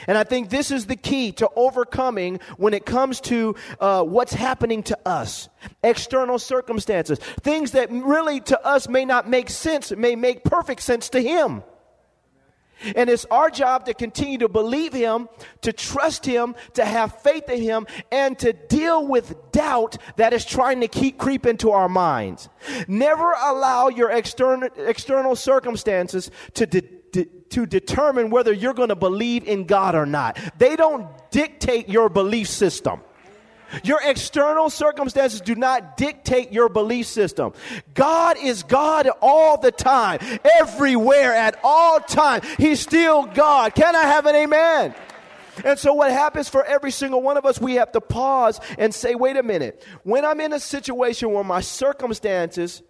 And 0.08 0.18
I 0.18 0.24
think 0.24 0.50
this 0.50 0.72
is 0.72 0.88
the 0.88 0.96
key 0.96 1.32
to 1.34 1.50
overcoming 1.56 2.40
when 2.58 2.74
it 2.74 2.86
comes 2.86 3.22
to 3.22 3.56
uh, 3.80 4.04
what's 4.04 4.34
happening 4.34 4.84
to 4.84 4.98
us, 5.06 5.48
external 5.82 6.40
circumstances, 6.40 7.20
things 7.20 7.72
that 7.72 7.90
really 7.92 8.42
to 8.42 8.66
us 8.66 8.90
may 8.90 9.06
not 9.06 9.30
make 9.30 9.50
sense, 9.50 9.92
may 9.96 10.16
make 10.16 10.44
perfect 10.44 10.82
sense 10.82 11.10
to 11.10 11.22
him. 11.22 11.64
And 12.96 13.10
it's 13.10 13.26
our 13.26 13.50
job 13.50 13.86
to 13.86 13.94
continue 13.94 14.38
to 14.40 14.50
believe 14.50 14.94
Him, 14.94 15.30
to 15.62 15.74
trust 15.74 16.26
Him, 16.26 16.56
to 16.74 16.86
have 16.86 17.22
faith 17.22 17.50
in 17.50 17.62
Him, 17.62 17.88
and 18.12 18.38
to 18.40 18.54
deal 18.54 19.08
with 19.08 19.52
doubt 19.52 19.98
that 20.18 20.34
is 20.34 20.46
trying 20.46 20.82
to 20.82 20.88
keep 20.88 21.18
creep 21.18 21.46
into 21.46 21.72
our 21.72 21.90
minds. 21.90 22.50
Never 22.88 23.34
allow 23.34 23.88
your 23.88 24.10
external, 24.12 24.70
external 24.78 25.36
circumstances 25.36 26.32
to, 26.56 26.66
de- 26.66 26.82
de- 27.12 27.26
to 27.50 27.66
determine 27.66 28.30
whether 28.30 28.54
you're 28.54 28.74
going 28.74 28.90
to 28.90 28.96
believe 28.96 29.48
in 29.48 29.66
God 29.66 29.96
or 29.96 30.06
not. 30.06 30.38
They 30.58 30.76
don't 30.76 31.08
dictate 31.32 31.90
your 31.90 32.10
belief 32.10 32.48
system. 32.48 33.02
Your 33.84 34.00
external 34.04 34.70
circumstances 34.70 35.42
do 35.42 35.56
not 35.56 35.98
dictate 35.98 36.52
your 36.52 36.70
belief 36.70 37.08
system. 37.08 37.54
God 37.94 38.38
is 38.38 38.64
God 38.64 39.10
all 39.22 39.60
the 39.60 39.72
time, 39.72 40.20
everywhere, 40.60 41.34
at 41.34 41.60
all 41.64 42.00
time. 42.00 42.42
He's 42.58 42.80
still 42.80 43.26
God. 43.26 43.74
Can 43.76 43.96
I 43.96 44.04
have 44.04 44.26
an 44.26 44.36
amen? 44.36 44.96
And 45.64 45.78
so, 45.78 45.94
what 45.94 46.12
happens 46.12 46.50
for 46.50 46.64
every 46.66 46.92
single 46.92 47.22
one 47.22 47.38
of 47.38 47.46
us, 47.46 47.62
we 47.62 47.76
have 47.76 47.92
to 47.92 48.02
pause 48.02 48.60
and 48.78 48.94
say, 48.94 49.16
wait 49.16 49.38
a 49.38 49.44
minute. 49.44 49.86
When 50.04 50.26
I'm 50.26 50.42
in 50.42 50.54
a 50.54 50.60
situation 50.60 51.32
where 51.32 51.44
my 51.44 51.62
circumstances 51.62 52.82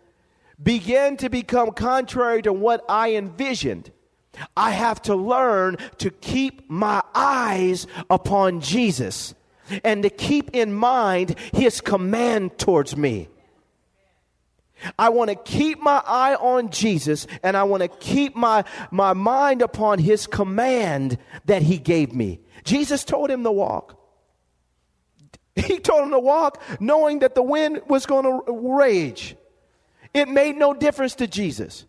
begin 0.61 1.17
to 1.17 1.29
become 1.29 1.71
contrary 1.71 2.41
to 2.43 2.53
what 2.53 2.85
I 2.87 3.15
envisioned, 3.15 3.91
I 4.55 4.71
have 4.71 5.01
to 5.03 5.15
learn 5.15 5.77
to 5.97 6.09
keep 6.09 6.69
my 6.69 7.03
eyes 7.13 7.85
upon 8.09 8.61
Jesus 8.61 9.35
and 9.83 10.03
to 10.03 10.09
keep 10.09 10.51
in 10.53 10.73
mind 10.73 11.35
his 11.53 11.81
command 11.81 12.57
towards 12.57 12.95
me. 12.95 13.29
I 14.99 15.09
want 15.09 15.29
to 15.29 15.35
keep 15.35 15.79
my 15.79 16.01
eye 16.05 16.35
on 16.35 16.69
Jesus 16.69 17.25
and 17.41 17.55
I 17.55 17.63
want 17.63 17.83
to 17.83 17.87
keep 17.87 18.35
my, 18.35 18.65
my 18.91 19.13
mind 19.13 19.61
upon 19.61 19.99
his 19.99 20.27
command 20.27 21.17
that 21.45 21.61
he 21.61 21.77
gave 21.77 22.13
me. 22.13 22.41
Jesus 22.63 23.03
told 23.03 23.29
him 23.29 23.43
to 23.43 23.51
walk. 23.51 23.99
He 25.55 25.79
told 25.79 26.05
him 26.05 26.11
to 26.11 26.19
walk 26.19 26.61
knowing 26.79 27.19
that 27.19 27.35
the 27.35 27.43
wind 27.43 27.81
was 27.87 28.05
going 28.05 28.23
to 28.23 28.51
rage. 28.75 29.35
It 30.13 30.27
made 30.27 30.55
no 30.55 30.73
difference 30.73 31.15
to 31.15 31.27
Jesus. 31.27 31.85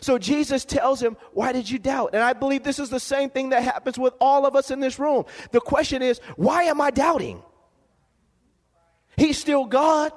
So 0.00 0.18
Jesus 0.18 0.64
tells 0.64 1.02
him, 1.02 1.16
Why 1.32 1.52
did 1.52 1.70
you 1.70 1.78
doubt? 1.78 2.10
And 2.12 2.22
I 2.22 2.32
believe 2.32 2.62
this 2.62 2.78
is 2.78 2.90
the 2.90 3.00
same 3.00 3.30
thing 3.30 3.50
that 3.50 3.62
happens 3.62 3.98
with 3.98 4.14
all 4.20 4.46
of 4.46 4.56
us 4.56 4.70
in 4.70 4.80
this 4.80 4.98
room. 4.98 5.24
The 5.50 5.60
question 5.60 6.02
is, 6.02 6.20
Why 6.36 6.64
am 6.64 6.80
I 6.80 6.90
doubting? 6.90 7.42
He's 9.16 9.38
still 9.38 9.66
God. 9.66 10.12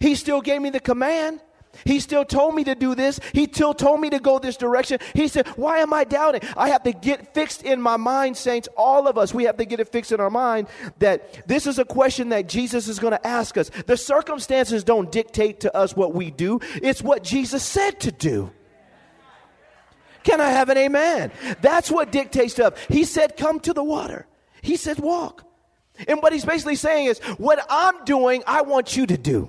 He 0.00 0.14
still 0.14 0.40
gave 0.40 0.60
me 0.60 0.70
the 0.70 0.80
command. 0.80 1.40
He 1.84 2.00
still 2.00 2.24
told 2.24 2.54
me 2.54 2.64
to 2.64 2.74
do 2.74 2.94
this. 2.94 3.20
He 3.32 3.44
still 3.44 3.74
told 3.74 4.00
me 4.00 4.10
to 4.10 4.18
go 4.18 4.38
this 4.38 4.56
direction. 4.56 4.98
He 5.14 5.28
said, 5.28 5.46
Why 5.48 5.78
am 5.78 5.92
I 5.92 6.04
doubting? 6.04 6.40
I 6.56 6.70
have 6.70 6.82
to 6.84 6.92
get 6.92 7.34
fixed 7.34 7.62
in 7.62 7.80
my 7.80 7.96
mind, 7.96 8.36
saints. 8.36 8.68
All 8.76 9.06
of 9.06 9.18
us, 9.18 9.34
we 9.34 9.44
have 9.44 9.56
to 9.58 9.64
get 9.64 9.80
it 9.80 9.88
fixed 9.88 10.12
in 10.12 10.20
our 10.20 10.30
mind 10.30 10.68
that 10.98 11.46
this 11.46 11.66
is 11.66 11.78
a 11.78 11.84
question 11.84 12.30
that 12.30 12.48
Jesus 12.48 12.88
is 12.88 12.98
going 12.98 13.12
to 13.12 13.26
ask 13.26 13.56
us. 13.56 13.70
The 13.86 13.96
circumstances 13.96 14.84
don't 14.84 15.10
dictate 15.12 15.60
to 15.60 15.76
us 15.76 15.94
what 15.94 16.14
we 16.14 16.30
do, 16.30 16.60
it's 16.82 17.02
what 17.02 17.22
Jesus 17.22 17.62
said 17.62 18.00
to 18.00 18.12
do. 18.12 18.50
Can 20.26 20.40
I 20.40 20.50
have 20.50 20.70
an 20.70 20.76
amen? 20.76 21.30
That's 21.62 21.88
what 21.88 22.10
dictates 22.10 22.54
stuff. 22.54 22.84
He 22.88 23.04
said, 23.04 23.36
Come 23.36 23.60
to 23.60 23.72
the 23.72 23.84
water. 23.84 24.26
He 24.60 24.76
said, 24.76 24.98
Walk. 24.98 25.44
And 26.08 26.20
what 26.20 26.32
he's 26.32 26.44
basically 26.44 26.74
saying 26.74 27.06
is, 27.06 27.20
What 27.38 27.64
I'm 27.70 28.04
doing, 28.04 28.42
I 28.44 28.62
want 28.62 28.96
you 28.96 29.06
to 29.06 29.16
do. 29.16 29.48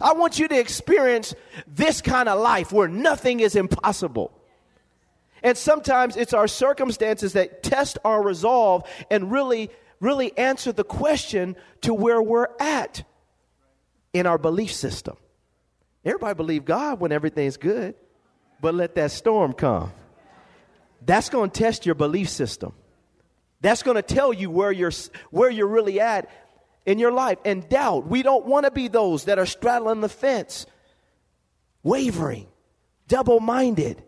I 0.00 0.14
want 0.14 0.40
you 0.40 0.48
to 0.48 0.58
experience 0.58 1.32
this 1.68 2.00
kind 2.00 2.28
of 2.28 2.40
life 2.40 2.72
where 2.72 2.88
nothing 2.88 3.38
is 3.38 3.54
impossible. 3.54 4.36
And 5.44 5.56
sometimes 5.56 6.16
it's 6.16 6.34
our 6.34 6.48
circumstances 6.48 7.34
that 7.34 7.62
test 7.62 7.98
our 8.04 8.20
resolve 8.20 8.82
and 9.12 9.30
really, 9.30 9.70
really 10.00 10.36
answer 10.36 10.72
the 10.72 10.82
question 10.82 11.54
to 11.82 11.94
where 11.94 12.20
we're 12.20 12.48
at 12.58 13.04
in 14.12 14.26
our 14.26 14.38
belief 14.38 14.72
system. 14.72 15.16
Everybody 16.04 16.34
believe 16.34 16.64
God 16.64 16.98
when 16.98 17.12
everything's 17.12 17.56
good 17.56 17.94
but 18.64 18.74
let 18.74 18.94
that 18.94 19.10
storm 19.10 19.52
come. 19.52 19.92
That's 21.04 21.28
going 21.28 21.50
to 21.50 21.60
test 21.60 21.84
your 21.84 21.94
belief 21.94 22.30
system. 22.30 22.72
That's 23.60 23.82
going 23.82 23.96
to 23.96 24.02
tell 24.02 24.32
you 24.32 24.50
where 24.50 24.72
you're, 24.72 24.90
where 25.30 25.50
you're 25.50 25.66
really 25.68 26.00
at 26.00 26.30
in 26.86 26.98
your 26.98 27.12
life. 27.12 27.36
And 27.44 27.68
doubt, 27.68 28.06
we 28.06 28.22
don't 28.22 28.46
want 28.46 28.64
to 28.64 28.70
be 28.70 28.88
those 28.88 29.26
that 29.26 29.38
are 29.38 29.44
straddling 29.44 30.00
the 30.00 30.08
fence, 30.08 30.64
wavering, 31.82 32.46
double 33.06 33.38
minded. 33.38 34.02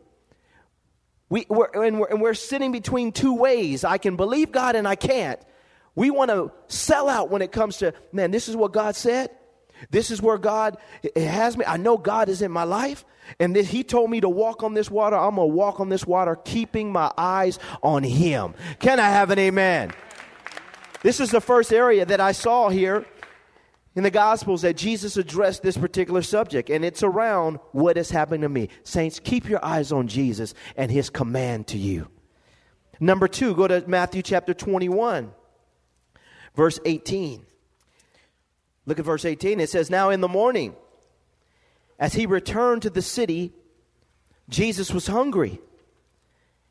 We, 1.28 1.44
we're, 1.50 1.84
and, 1.84 2.00
we're, 2.00 2.08
and 2.08 2.22
we're 2.22 2.32
sitting 2.32 2.72
between 2.72 3.12
two 3.12 3.34
ways. 3.34 3.84
I 3.84 3.98
can 3.98 4.16
believe 4.16 4.52
God 4.52 4.74
and 4.74 4.88
I 4.88 4.94
can't. 4.94 5.38
We 5.94 6.08
want 6.10 6.30
to 6.30 6.50
sell 6.68 7.10
out 7.10 7.28
when 7.28 7.42
it 7.42 7.52
comes 7.52 7.76
to, 7.78 7.92
man, 8.10 8.30
this 8.30 8.48
is 8.48 8.56
what 8.56 8.72
God 8.72 8.96
said. 8.96 9.28
This 9.90 10.10
is 10.10 10.22
where 10.22 10.38
God 10.38 10.76
has 11.14 11.56
me. 11.56 11.64
I 11.66 11.76
know 11.76 11.98
God 11.98 12.28
is 12.28 12.42
in 12.42 12.50
my 12.50 12.64
life. 12.64 13.04
And 13.38 13.54
this, 13.54 13.68
he 13.68 13.82
told 13.82 14.10
me 14.10 14.20
to 14.20 14.28
walk 14.28 14.62
on 14.62 14.74
this 14.74 14.90
water. 14.90 15.16
I'm 15.16 15.36
going 15.36 15.48
to 15.48 15.54
walk 15.54 15.80
on 15.80 15.88
this 15.88 16.06
water, 16.06 16.36
keeping 16.36 16.92
my 16.92 17.12
eyes 17.18 17.58
on 17.82 18.02
him. 18.02 18.54
Can 18.78 19.00
I 19.00 19.08
have 19.08 19.30
an 19.30 19.38
amen? 19.38 19.92
This 21.02 21.20
is 21.20 21.30
the 21.30 21.40
first 21.40 21.72
area 21.72 22.04
that 22.06 22.20
I 22.20 22.32
saw 22.32 22.68
here 22.68 23.04
in 23.94 24.02
the 24.02 24.10
Gospels 24.10 24.62
that 24.62 24.76
Jesus 24.76 25.16
addressed 25.16 25.62
this 25.62 25.76
particular 25.76 26.22
subject, 26.22 26.68
and 26.68 26.84
it's 26.84 27.02
around 27.02 27.58
what 27.72 27.96
has 27.96 28.10
happened 28.10 28.42
to 28.42 28.48
me. 28.48 28.68
Saints, 28.84 29.18
keep 29.18 29.48
your 29.48 29.64
eyes 29.64 29.90
on 29.90 30.06
Jesus 30.06 30.54
and 30.76 30.90
his 30.90 31.10
command 31.10 31.66
to 31.68 31.78
you. 31.78 32.08
Number 33.00 33.28
two, 33.28 33.54
go 33.54 33.66
to 33.66 33.84
Matthew 33.86 34.22
chapter 34.22 34.54
21, 34.54 35.32
verse 36.54 36.78
18. 36.84 37.44
Look 38.86 38.98
at 39.00 39.04
verse 39.04 39.24
18. 39.24 39.60
It 39.60 39.68
says, 39.68 39.90
Now 39.90 40.10
in 40.10 40.20
the 40.20 40.28
morning, 40.28 40.74
as 41.98 42.14
he 42.14 42.24
returned 42.26 42.82
to 42.82 42.90
the 42.90 43.02
city, 43.02 43.52
Jesus 44.48 44.92
was 44.92 45.08
hungry. 45.08 45.60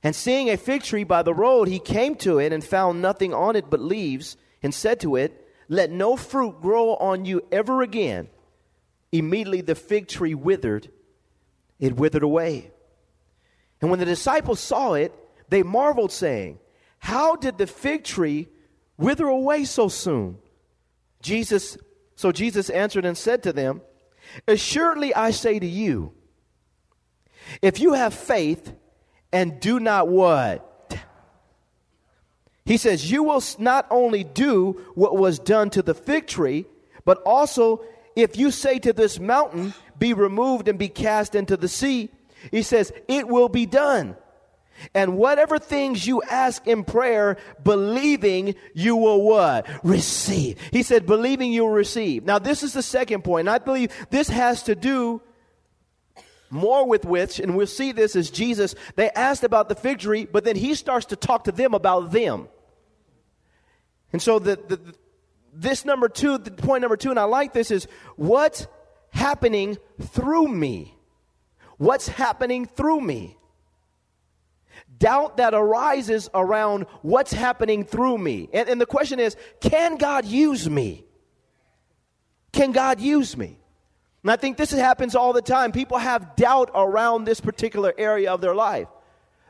And 0.02 0.16
seeing 0.16 0.50
a 0.50 0.58
fig 0.58 0.84
tree 0.84 1.04
by 1.04 1.24
the 1.24 1.34
road, 1.34 1.68
he 1.68 1.80
came 1.80 2.16
to 2.18 2.40
it 2.40 2.54
and 2.54 2.64
found 2.64 3.02
nothing 3.02 3.34
on 3.34 3.56
it 3.56 3.70
but 3.70 3.80
leaves, 3.80 4.38
and 4.64 4.74
said 4.74 5.00
to 5.02 5.16
it, 5.16 5.48
Let 5.68 5.92
no 5.92 6.16
fruit 6.16 6.62
grow 6.62 6.96
on 6.96 7.26
you 7.26 7.44
ever 7.52 7.82
again. 7.82 8.30
Immediately 9.12 9.62
the 9.62 9.76
fig 9.76 10.08
tree 10.08 10.36
withered, 10.36 10.90
it 11.80 11.96
withered 11.96 12.24
away. 12.24 12.72
And 13.82 13.90
when 13.90 14.00
the 14.00 14.06
disciples 14.06 14.60
saw 14.60 14.94
it, 14.94 15.14
they 15.50 15.64
marveled, 15.64 16.12
saying, 16.12 16.60
How 17.00 17.36
did 17.36 17.58
the 17.58 17.68
fig 17.68 18.04
tree 18.04 18.48
wither 18.98 19.28
away 19.28 19.66
so 19.66 19.90
soon? 19.90 20.38
Jesus, 21.22 21.78
so 22.16 22.32
Jesus 22.32 22.70
answered 22.70 23.06
and 23.06 23.18
said 23.18 23.44
to 23.44 23.54
them, 23.54 23.82
Assuredly 24.48 25.14
I 25.14 25.32
say 25.32 25.60
to 25.60 25.66
you, 25.66 26.14
if 27.62 27.80
you 27.80 27.94
have 27.94 28.14
faith 28.14 28.74
and 29.32 29.60
do 29.60 29.80
not 29.80 30.08
what? 30.08 30.72
He 32.66 32.78
says, 32.78 33.12
You 33.12 33.24
will 33.24 33.44
not 33.60 33.86
only 33.92 34.24
do 34.24 34.82
what 34.96 35.18
was 35.18 35.40
done 35.40 35.70
to 35.72 35.82
the 35.82 35.94
fig 35.94 36.28
tree, 36.28 36.66
but 37.04 37.22
also 37.26 37.84
if 38.16 38.38
you 38.38 38.50
say 38.50 38.80
to 38.80 38.94
this 38.94 39.20
mountain, 39.20 39.74
Be 40.00 40.14
removed 40.14 40.68
and 40.68 40.80
be 40.80 40.90
cast 40.90 41.36
into 41.36 41.58
the 41.58 41.68
sea, 41.68 42.10
he 42.50 42.64
says, 42.64 42.92
It 43.08 43.28
will 43.28 43.50
be 43.50 43.66
done. 43.66 44.16
And 44.94 45.18
whatever 45.18 45.58
things 45.60 46.06
you 46.06 46.22
ask 46.24 46.66
in 46.68 46.84
prayer, 46.84 47.38
believing 47.64 48.56
you 48.74 48.96
will 48.96 49.22
what? 49.22 49.68
Receive. 49.84 50.60
He 50.72 50.84
said, 50.84 51.06
believing 51.06 51.52
you 51.52 51.64
will 51.64 51.72
receive. 51.72 52.26
Now, 52.26 52.40
this 52.40 52.64
is 52.64 52.74
the 52.74 52.84
second 52.84 53.24
point. 53.24 53.48
I 53.48 53.58
believe 53.60 53.92
this 54.10 54.30
has 54.30 54.64
to 54.64 54.76
do 54.76 55.22
more 56.50 56.88
with 56.88 57.06
which, 57.06 57.40
and 57.40 57.56
we'll 57.56 57.68
see 57.68 57.92
this 57.92 58.16
as 58.16 58.30
Jesus, 58.30 58.76
they 58.96 59.10
asked 59.12 59.44
about 59.44 59.70
the 59.70 59.76
fig 59.76 60.00
tree, 60.00 60.26
but 60.26 60.44
then 60.44 60.56
he 60.56 60.76
starts 60.76 61.08
to 61.08 61.16
talk 61.16 61.46
to 61.46 61.52
them 61.52 61.74
about 61.74 62.12
them. 62.12 62.48
And 64.14 64.22
so 64.22 64.40
the, 64.40 64.56
the 64.56 64.80
this 65.54 65.86
number 65.86 66.10
two, 66.10 66.38
the 66.38 66.52
point 66.52 66.82
number 66.82 66.98
two, 66.98 67.10
and 67.10 67.20
I 67.20 67.24
like 67.24 67.54
this, 67.54 67.72
is 67.72 67.88
what's 68.18 68.68
happening 69.10 69.78
through 70.02 70.48
me? 70.50 70.96
What's 71.78 72.08
happening 72.08 72.66
through 72.66 73.02
me? 73.02 73.38
Doubt 75.06 75.38
that 75.38 75.54
arises 75.54 76.32
around 76.34 76.88
what's 77.04 77.32
happening 77.32 77.84
through 77.84 78.18
me. 78.18 78.50
And, 78.52 78.68
and, 78.68 78.82
the 78.82 78.88
question 78.88 79.20
is 79.20 79.38
can 79.60 79.98
God 79.98 80.26
use 80.26 80.68
me? 80.68 81.06
Can 82.52 82.72
God 82.72 83.00
use 83.00 83.38
me? 83.38 83.60
And 84.24 84.32
I 84.32 84.36
think 84.36 84.58
this 84.58 84.72
happens 84.72 85.14
all 85.14 85.32
the 85.32 85.44
time. 85.44 85.72
People 85.72 86.00
have 86.00 86.36
doubt 86.36 86.72
around 86.74 87.26
this 87.26 87.40
particular 87.40 87.94
area 87.96 88.32
of 88.32 88.42
their 88.42 88.56
life. 88.56 88.88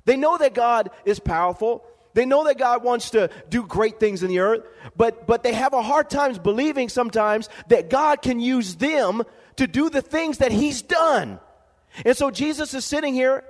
They 0.03 0.17
know 0.17 0.38
that 0.38 0.53
God 0.53 0.89
is 1.05 1.21
powerful. 1.21 1.85
They 2.15 2.25
know 2.25 2.43
that 2.43 2.57
God 2.57 2.83
wants 2.83 3.12
to 3.12 3.29
do 3.47 3.65
great 3.65 3.97
things 3.97 4.24
in 4.24 4.27
the 4.27 4.39
earth, 4.39 4.63
but, 4.97 5.25
but 5.25 5.41
they 5.43 5.53
have 5.53 5.74
a 5.74 5.81
hard 5.81 6.09
time 6.09 6.33
believing 6.33 6.89
sometimes 6.89 7.47
that 7.69 7.89
God 7.89 8.21
can 8.21 8.41
use 8.41 8.75
them 8.75 9.24
to 9.55 9.67
do 9.67 9.89
the 9.89 10.01
things 10.01 10.39
that 10.39 10.51
He's 10.51 10.81
done. 10.81 11.39
And 12.03 12.17
so 12.17 12.29
Jesus 12.29 12.74
is 12.74 12.83
sitting 12.83 13.13
here 13.13 13.45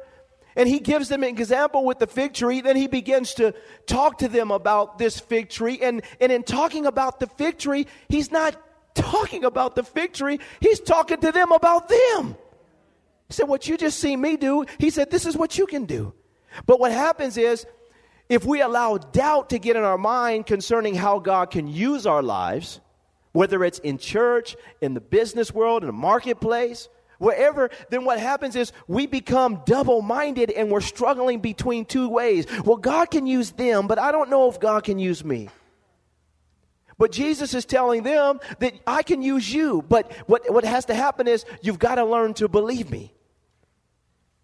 and 0.55 0.69
he 0.69 0.79
gives 0.79 1.09
them 1.09 1.23
an 1.23 1.29
example 1.29 1.83
with 1.83 1.99
the 1.99 2.07
fig 2.07 2.33
tree. 2.33 2.61
Then 2.61 2.75
he 2.75 2.87
begins 2.87 3.33
to 3.35 3.53
talk 3.87 4.19
to 4.19 4.27
them 4.27 4.51
about 4.51 4.97
this 4.97 5.19
fig 5.19 5.49
tree. 5.49 5.79
And, 5.81 6.01
and 6.21 6.31
in 6.31 6.43
talking 6.43 6.85
about 6.85 7.19
the 7.19 7.27
fig 7.27 7.57
tree, 7.57 7.87
he's 8.07 8.31
not 8.31 8.55
talking 8.93 9.43
about 9.43 9.75
the 9.75 9.83
fig 9.83 10.13
tree, 10.13 10.39
he's 10.61 10.79
talking 10.79 11.19
to 11.19 11.31
them 11.31 11.51
about 11.51 11.89
them. 11.89 12.37
He 13.27 13.33
said, 13.33 13.47
What 13.49 13.67
you 13.67 13.77
just 13.77 13.99
see 13.99 14.15
me 14.15 14.37
do, 14.37 14.65
he 14.79 14.89
said, 14.89 15.11
This 15.11 15.25
is 15.25 15.35
what 15.35 15.57
you 15.57 15.65
can 15.65 15.85
do. 15.85 16.13
But 16.65 16.79
what 16.79 16.91
happens 16.91 17.37
is, 17.37 17.65
if 18.29 18.45
we 18.45 18.61
allow 18.61 18.97
doubt 18.97 19.49
to 19.49 19.59
get 19.59 19.75
in 19.75 19.83
our 19.83 19.97
mind 19.97 20.47
concerning 20.47 20.95
how 20.95 21.19
God 21.19 21.51
can 21.51 21.67
use 21.67 22.07
our 22.07 22.23
lives, 22.23 22.79
whether 23.33 23.63
it's 23.63 23.79
in 23.79 23.97
church, 23.97 24.55
in 24.81 24.93
the 24.93 25.01
business 25.01 25.53
world, 25.53 25.83
in 25.83 25.87
the 25.87 25.93
marketplace, 25.93 26.87
wherever, 27.19 27.69
then 27.89 28.05
what 28.05 28.19
happens 28.19 28.55
is 28.55 28.71
we 28.87 29.07
become 29.07 29.61
double 29.65 30.01
minded 30.01 30.51
and 30.51 30.71
we're 30.71 30.81
struggling 30.81 31.39
between 31.39 31.85
two 31.85 32.09
ways. 32.09 32.45
Well, 32.63 32.77
God 32.77 33.11
can 33.11 33.27
use 33.27 33.51
them, 33.51 33.87
but 33.87 33.99
I 33.99 34.11
don't 34.11 34.29
know 34.29 34.49
if 34.49 34.59
God 34.59 34.83
can 34.83 34.99
use 34.99 35.23
me. 35.23 35.49
But 36.97 37.11
Jesus 37.11 37.53
is 37.53 37.65
telling 37.65 38.03
them 38.03 38.39
that 38.59 38.73
I 38.87 39.03
can 39.03 39.21
use 39.21 39.51
you, 39.51 39.83
but 39.87 40.11
what, 40.27 40.49
what 40.51 40.63
has 40.63 40.85
to 40.85 40.93
happen 40.93 41.27
is 41.27 41.45
you've 41.61 41.79
got 41.79 41.95
to 41.95 42.05
learn 42.05 42.33
to 42.35 42.47
believe 42.47 42.89
me. 42.89 43.13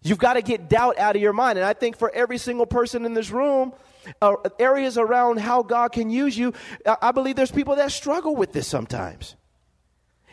You've 0.02 0.18
got 0.18 0.34
to 0.34 0.42
get 0.42 0.68
doubt 0.68 0.98
out 0.98 1.16
of 1.16 1.22
your 1.22 1.32
mind. 1.32 1.58
And 1.58 1.66
I 1.66 1.72
think 1.72 1.96
for 1.96 2.10
every 2.12 2.36
single 2.38 2.66
person 2.66 3.04
in 3.04 3.14
this 3.14 3.30
room, 3.30 3.72
uh, 4.20 4.34
areas 4.58 4.98
around 4.98 5.38
how 5.38 5.62
God 5.62 5.92
can 5.92 6.10
use 6.10 6.36
you, 6.36 6.52
I 7.00 7.12
believe 7.12 7.36
there's 7.36 7.52
people 7.52 7.76
that 7.76 7.92
struggle 7.92 8.34
with 8.34 8.52
this 8.52 8.66
sometimes. 8.66 9.36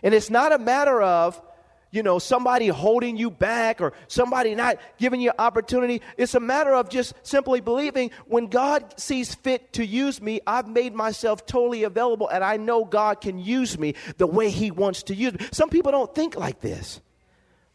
And 0.01 0.13
it's 0.13 0.29
not 0.29 0.51
a 0.51 0.57
matter 0.57 1.01
of, 1.01 1.41
you 1.91 2.03
know, 2.03 2.19
somebody 2.19 2.67
holding 2.67 3.17
you 3.17 3.31
back 3.31 3.81
or 3.81 3.93
somebody 4.07 4.53
not 4.53 4.77
giving 4.97 5.21
you 5.21 5.31
opportunity. 5.39 6.01
It's 6.17 6.35
a 6.35 6.39
matter 6.39 6.73
of 6.73 6.89
just 6.89 7.13
simply 7.23 7.61
believing 7.61 8.11
when 8.27 8.47
God 8.47 8.99
sees 8.99 9.33
fit 9.33 9.73
to 9.73 9.85
use 9.85 10.21
me, 10.21 10.39
I've 10.45 10.67
made 10.67 10.93
myself 10.93 11.45
totally 11.45 11.83
available 11.83 12.27
and 12.27 12.43
I 12.43 12.57
know 12.57 12.85
God 12.85 13.21
can 13.21 13.39
use 13.39 13.77
me 13.79 13.95
the 14.17 14.27
way 14.27 14.49
He 14.49 14.71
wants 14.71 15.03
to 15.03 15.15
use 15.15 15.33
me. 15.33 15.47
Some 15.51 15.69
people 15.69 15.91
don't 15.91 16.13
think 16.13 16.35
like 16.35 16.59
this. 16.59 17.01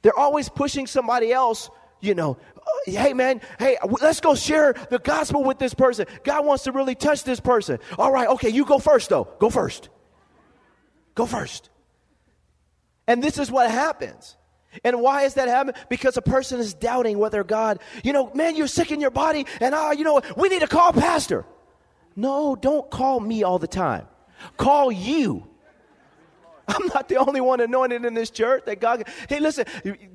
They're 0.02 0.18
always 0.18 0.48
pushing 0.48 0.86
somebody 0.86 1.32
else, 1.32 1.70
you 2.00 2.14
know, 2.14 2.36
oh, 2.56 2.82
hey 2.86 3.14
man, 3.14 3.40
hey, 3.58 3.78
let's 4.00 4.20
go 4.20 4.34
share 4.34 4.74
the 4.90 4.98
gospel 4.98 5.42
with 5.42 5.58
this 5.58 5.74
person. 5.74 6.06
God 6.22 6.44
wants 6.44 6.64
to 6.64 6.72
really 6.72 6.94
touch 6.94 7.24
this 7.24 7.40
person. 7.40 7.78
All 7.98 8.12
right, 8.12 8.28
okay, 8.28 8.50
you 8.50 8.64
go 8.64 8.78
first 8.78 9.08
though. 9.08 9.28
Go 9.38 9.50
first. 9.50 9.88
Go 11.14 11.26
first. 11.26 11.70
And 13.06 13.22
this 13.22 13.38
is 13.38 13.50
what 13.50 13.70
happens. 13.70 14.36
And 14.82 15.00
why 15.00 15.22
is 15.22 15.34
that 15.34 15.48
happening? 15.48 15.80
Because 15.88 16.16
a 16.16 16.22
person 16.22 16.58
is 16.58 16.74
doubting 16.74 17.18
whether 17.18 17.44
God, 17.44 17.78
you 18.02 18.12
know, 18.12 18.32
man, 18.34 18.56
you're 18.56 18.66
sick 18.66 18.90
in 18.90 19.00
your 19.00 19.10
body, 19.10 19.46
and 19.60 19.74
ah, 19.74 19.92
you 19.92 20.04
know, 20.04 20.20
we 20.36 20.48
need 20.48 20.60
to 20.60 20.66
call 20.66 20.92
pastor. 20.92 21.44
No, 22.16 22.56
don't 22.56 22.90
call 22.90 23.20
me 23.20 23.42
all 23.42 23.58
the 23.58 23.68
time. 23.68 24.06
Call 24.56 24.90
you. 24.90 25.46
I'm 26.68 26.86
not 26.88 27.08
the 27.08 27.16
only 27.16 27.40
one 27.40 27.60
anointed 27.60 28.04
in 28.04 28.14
this 28.14 28.30
church 28.30 28.64
that 28.66 28.80
God. 28.80 29.06
Hey, 29.28 29.38
listen, 29.38 29.66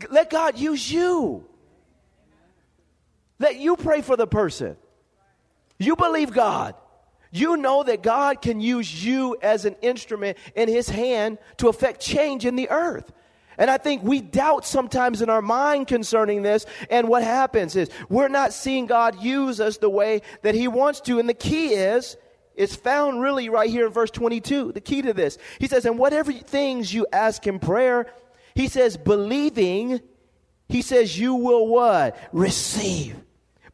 let 0.10 0.30
God 0.30 0.58
use 0.58 0.92
you. 0.92 1.46
Let 3.38 3.58
you 3.58 3.78
pray 3.78 4.02
for 4.02 4.18
the 4.18 4.28
person. 4.28 4.76
You 5.78 5.96
believe 5.96 6.32
God. 6.32 6.76
You 7.32 7.58
know 7.58 7.84
that 7.84 8.02
God 8.02 8.42
can 8.42 8.60
use 8.60 9.06
you 9.06 9.38
as 9.42 9.66
an 9.66 9.76
instrument 9.82 10.38
in 10.56 10.68
His 10.68 10.90
hand 10.90 11.38
to 11.58 11.70
affect 11.70 12.02
change 12.02 12.46
in 12.46 12.56
the 12.56 12.70
earth. 12.70 13.12
And 13.58 13.70
I 13.70 13.78
think 13.78 14.04
we 14.04 14.22
doubt 14.22 14.66
sometimes 14.66 15.22
in 15.22 15.30
our 15.30 15.42
mind 15.42 15.88
concerning 15.88 16.44
this. 16.44 16.66
And 16.90 17.10
what 17.10 17.24
happens 17.24 17.76
is 17.76 17.90
we're 18.08 18.30
not 18.30 18.54
seeing 18.54 18.86
God 18.86 19.22
use 19.22 19.60
us 19.60 19.78
the 19.78 19.90
way 19.90 20.22
that 20.42 20.56
He 20.56 20.68
wants 20.68 21.02
to. 21.02 21.20
And 21.20 21.28
the 21.28 21.34
key 21.34 21.74
is, 21.74 22.16
it's 22.56 22.76
found 22.76 23.22
really 23.22 23.50
right 23.50 23.70
here 23.70 23.86
in 23.86 23.92
verse 23.92 24.12
22. 24.12 24.72
The 24.72 24.82
key 24.82 25.02
to 25.02 25.14
this. 25.14 25.38
He 25.60 25.68
says, 25.68 25.86
And 25.86 26.00
whatever 26.00 26.32
things 26.32 26.94
you 26.94 27.06
ask 27.12 27.46
in 27.48 27.60
prayer, 27.60 28.12
He 28.56 28.70
says, 28.70 28.96
believing, 28.96 30.00
He 30.70 30.82
says, 30.82 31.20
you 31.20 31.36
will 31.36 31.68
what? 31.68 32.18
Receive. 32.32 33.16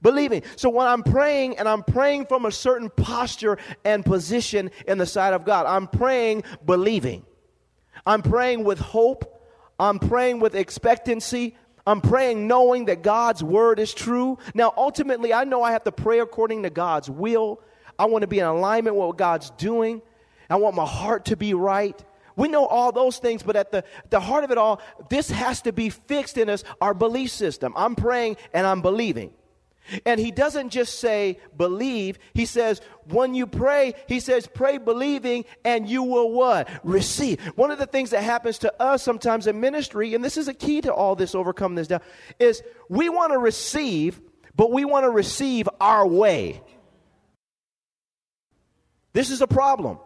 Believing. 0.05 0.43
So 0.55 0.69
when 0.69 0.85
I'm 0.85 1.01
praying 1.01 1.57
and 1.57 1.67
I'm 1.67 1.81
praying 1.81 2.27
from 2.27 2.45
a 2.45 2.51
certain 2.51 2.91
posture 2.91 3.57
and 3.83 4.05
position 4.05 4.69
in 4.87 4.99
the 4.99 5.07
sight 5.07 5.33
of 5.33 5.45
God, 5.45 5.65
I'm 5.65 5.87
praying 5.87 6.43
believing. 6.63 7.25
I'm 8.05 8.21
praying 8.21 8.65
with 8.65 8.77
hope. 8.77 9.41
I'm 9.79 9.97
praying 9.97 10.41
with 10.41 10.53
expectancy. 10.53 11.57
I'm 11.87 12.01
praying 12.01 12.45
knowing 12.45 12.85
that 12.85 13.01
God's 13.01 13.43
word 13.43 13.79
is 13.79 13.95
true. 13.95 14.37
Now, 14.53 14.75
ultimately, 14.77 15.33
I 15.33 15.43
know 15.43 15.63
I 15.63 15.71
have 15.71 15.85
to 15.85 15.91
pray 15.91 16.19
according 16.19 16.61
to 16.63 16.69
God's 16.69 17.09
will. 17.09 17.59
I 17.97 18.05
want 18.05 18.21
to 18.21 18.27
be 18.27 18.37
in 18.37 18.45
alignment 18.45 18.95
with 18.95 19.07
what 19.07 19.17
God's 19.17 19.49
doing. 19.57 20.03
I 20.51 20.57
want 20.57 20.75
my 20.75 20.85
heart 20.85 21.25
to 21.25 21.35
be 21.35 21.55
right. 21.55 21.99
We 22.35 22.47
know 22.47 22.67
all 22.67 22.91
those 22.91 23.17
things, 23.17 23.41
but 23.41 23.55
at 23.55 23.71
the, 23.71 23.83
the 24.11 24.19
heart 24.19 24.43
of 24.43 24.51
it 24.51 24.59
all, 24.59 24.81
this 25.09 25.31
has 25.31 25.63
to 25.63 25.73
be 25.73 25.89
fixed 25.89 26.37
in 26.37 26.47
us, 26.47 26.63
our 26.79 26.93
belief 26.93 27.31
system. 27.31 27.73
I'm 27.75 27.95
praying 27.95 28.37
and 28.53 28.67
I'm 28.67 28.83
believing. 28.83 29.33
And 30.05 30.19
he 30.19 30.31
doesn't 30.31 30.69
just 30.69 30.99
say 30.99 31.39
believe. 31.55 32.17
He 32.33 32.45
says, 32.45 32.81
when 33.09 33.33
you 33.33 33.47
pray, 33.47 33.93
he 34.07 34.19
says, 34.19 34.47
pray 34.47 34.77
believing 34.77 35.45
and 35.63 35.87
you 35.87 36.03
will 36.03 36.31
what? 36.31 36.69
Receive. 36.83 37.39
One 37.55 37.71
of 37.71 37.79
the 37.79 37.85
things 37.85 38.09
that 38.11 38.23
happens 38.23 38.59
to 38.59 38.81
us 38.81 39.03
sometimes 39.03 39.47
in 39.47 39.59
ministry, 39.59 40.13
and 40.13 40.23
this 40.23 40.37
is 40.37 40.47
a 40.47 40.53
key 40.53 40.81
to 40.81 40.93
all 40.93 41.15
this, 41.15 41.35
overcome 41.35 41.75
this 41.75 41.87
doubt, 41.87 42.03
is 42.39 42.63
we 42.89 43.09
want 43.09 43.31
to 43.33 43.37
receive, 43.37 44.19
but 44.55 44.71
we 44.71 44.85
want 44.85 45.03
to 45.03 45.09
receive 45.09 45.69
our 45.79 46.07
way. 46.07 46.61
This 49.13 49.29
is 49.29 49.41
a 49.41 49.47
problem. 49.47 49.99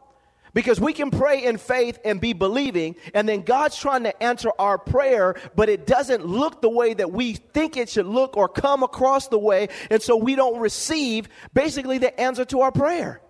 Because 0.53 0.79
we 0.79 0.93
can 0.93 1.12
pray 1.12 1.43
in 1.43 1.57
faith 1.57 1.99
and 2.03 2.19
be 2.19 2.33
believing, 2.33 2.95
and 3.13 3.29
then 3.29 3.43
God's 3.43 3.77
trying 3.77 4.03
to 4.03 4.23
answer 4.23 4.49
our 4.57 4.77
prayer, 4.77 5.35
but 5.55 5.69
it 5.69 5.85
doesn't 5.85 6.25
look 6.25 6.62
the 6.62 6.69
way 6.69 6.93
that 6.93 7.12
we 7.12 7.33
think 7.33 7.77
it 7.77 7.89
should 7.89 8.07
look 8.07 8.35
or 8.35 8.47
come 8.47 8.81
across 8.81 9.27
the 9.27 9.38
way, 9.38 9.69
and 9.91 10.01
so 10.01 10.17
we 10.17 10.35
don't 10.35 10.59
receive 10.59 11.29
basically 11.53 11.99
the 11.99 12.19
answer 12.19 12.45
to 12.45 12.62
our 12.62 12.71
prayer. 12.71 13.21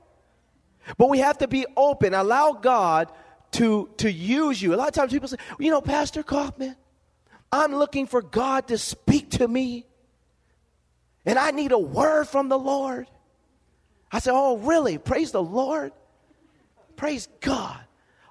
But 0.97 1.09
we 1.09 1.19
have 1.19 1.39
to 1.39 1.47
be 1.47 1.65
open, 1.75 2.13
allow 2.13 2.53
God 2.53 3.11
to, 3.51 3.89
to 3.97 4.11
use 4.11 4.61
you. 4.61 4.73
A 4.73 4.77
lot 4.77 4.87
of 4.87 4.93
times 4.93 5.11
people 5.11 5.27
say, 5.27 5.37
you 5.59 5.71
know, 5.71 5.81
Pastor 5.81 6.23
Kaufman, 6.23 6.75
I'm 7.51 7.75
looking 7.75 8.07
for 8.07 8.21
God 8.21 8.67
to 8.67 8.77
speak 8.77 9.31
to 9.31 9.47
me, 9.47 9.85
and 11.25 11.37
I 11.37 11.51
need 11.51 11.71
a 11.71 11.79
word 11.79 12.27
from 12.27 12.49
the 12.49 12.59
Lord. 12.59 13.07
I 14.11 14.19
said, 14.19 14.33
Oh, 14.33 14.57
really? 14.57 14.97
Praise 14.97 15.31
the 15.31 15.43
Lord. 15.43 15.91
Praise 16.99 17.29
God. 17.39 17.79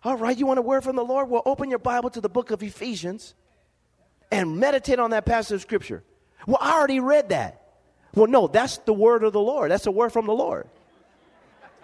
All 0.04 0.18
right, 0.18 0.36
you 0.36 0.44
want 0.44 0.58
a 0.58 0.62
word 0.62 0.84
from 0.84 0.94
the 0.94 1.02
Lord? 1.02 1.30
Well, 1.30 1.40
open 1.46 1.70
your 1.70 1.78
Bible 1.78 2.10
to 2.10 2.20
the 2.20 2.28
book 2.28 2.50
of 2.50 2.62
Ephesians 2.62 3.34
and 4.30 4.60
meditate 4.60 4.98
on 4.98 5.08
that 5.12 5.24
passage 5.24 5.54
of 5.54 5.62
Scripture. 5.62 6.04
Well, 6.46 6.58
I 6.60 6.74
already 6.74 7.00
read 7.00 7.30
that. 7.30 7.62
Well, 8.14 8.26
no, 8.26 8.46
that's 8.46 8.76
the 8.76 8.92
word 8.92 9.24
of 9.24 9.32
the 9.32 9.40
Lord. 9.40 9.70
That's 9.70 9.86
a 9.86 9.90
word 9.90 10.12
from 10.12 10.26
the 10.26 10.34
Lord. 10.34 10.68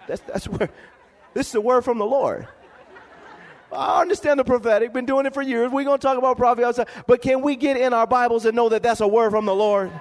That's, 0.07 0.21
that's 0.27 0.47
where, 0.47 0.69
this 1.33 1.47
is 1.47 1.53
the 1.53 1.61
word 1.61 1.83
from 1.83 1.97
the 1.97 2.05
Lord. 2.05 2.47
I 3.71 4.01
understand 4.01 4.39
the 4.39 4.43
prophetic, 4.43 4.93
been 4.93 5.07
doing 5.07 5.25
it 5.25 5.33
for 5.33 5.41
years. 5.41 5.71
We're 5.71 5.85
going 5.85 5.97
to 5.97 6.07
talk 6.07 6.19
about 6.19 6.37
prophecy 6.37 6.65
outside. 6.65 6.87
But 7.07 7.23
can 7.23 7.41
we 7.41 7.55
get 7.55 7.77
in 7.77 7.93
our 7.93 8.05
Bibles 8.05 8.45
and 8.45 8.55
know 8.55 8.69
that 8.69 8.83
that's 8.83 9.01
a 9.01 9.07
word 9.07 9.31
from 9.31 9.47
the 9.47 9.55
Lord? 9.55 9.91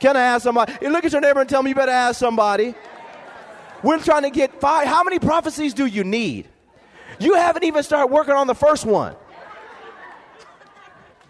Can 0.00 0.18
I 0.18 0.20
ask 0.20 0.42
somebody? 0.42 0.86
Look 0.86 1.06
at 1.06 1.12
your 1.12 1.22
neighbor 1.22 1.40
and 1.40 1.48
tell 1.48 1.62
me 1.62 1.70
you 1.70 1.74
better 1.74 1.92
ask 1.92 2.18
somebody. 2.20 2.74
We're 3.84 3.98
trying 3.98 4.22
to 4.22 4.30
get 4.30 4.60
five. 4.60 4.88
How 4.88 5.04
many 5.04 5.18
prophecies 5.18 5.74
do 5.74 5.84
you 5.84 6.04
need? 6.04 6.48
You 7.20 7.34
haven't 7.34 7.64
even 7.64 7.82
started 7.82 8.06
working 8.06 8.34
on 8.34 8.46
the 8.46 8.54
first 8.54 8.86
one. 8.86 9.14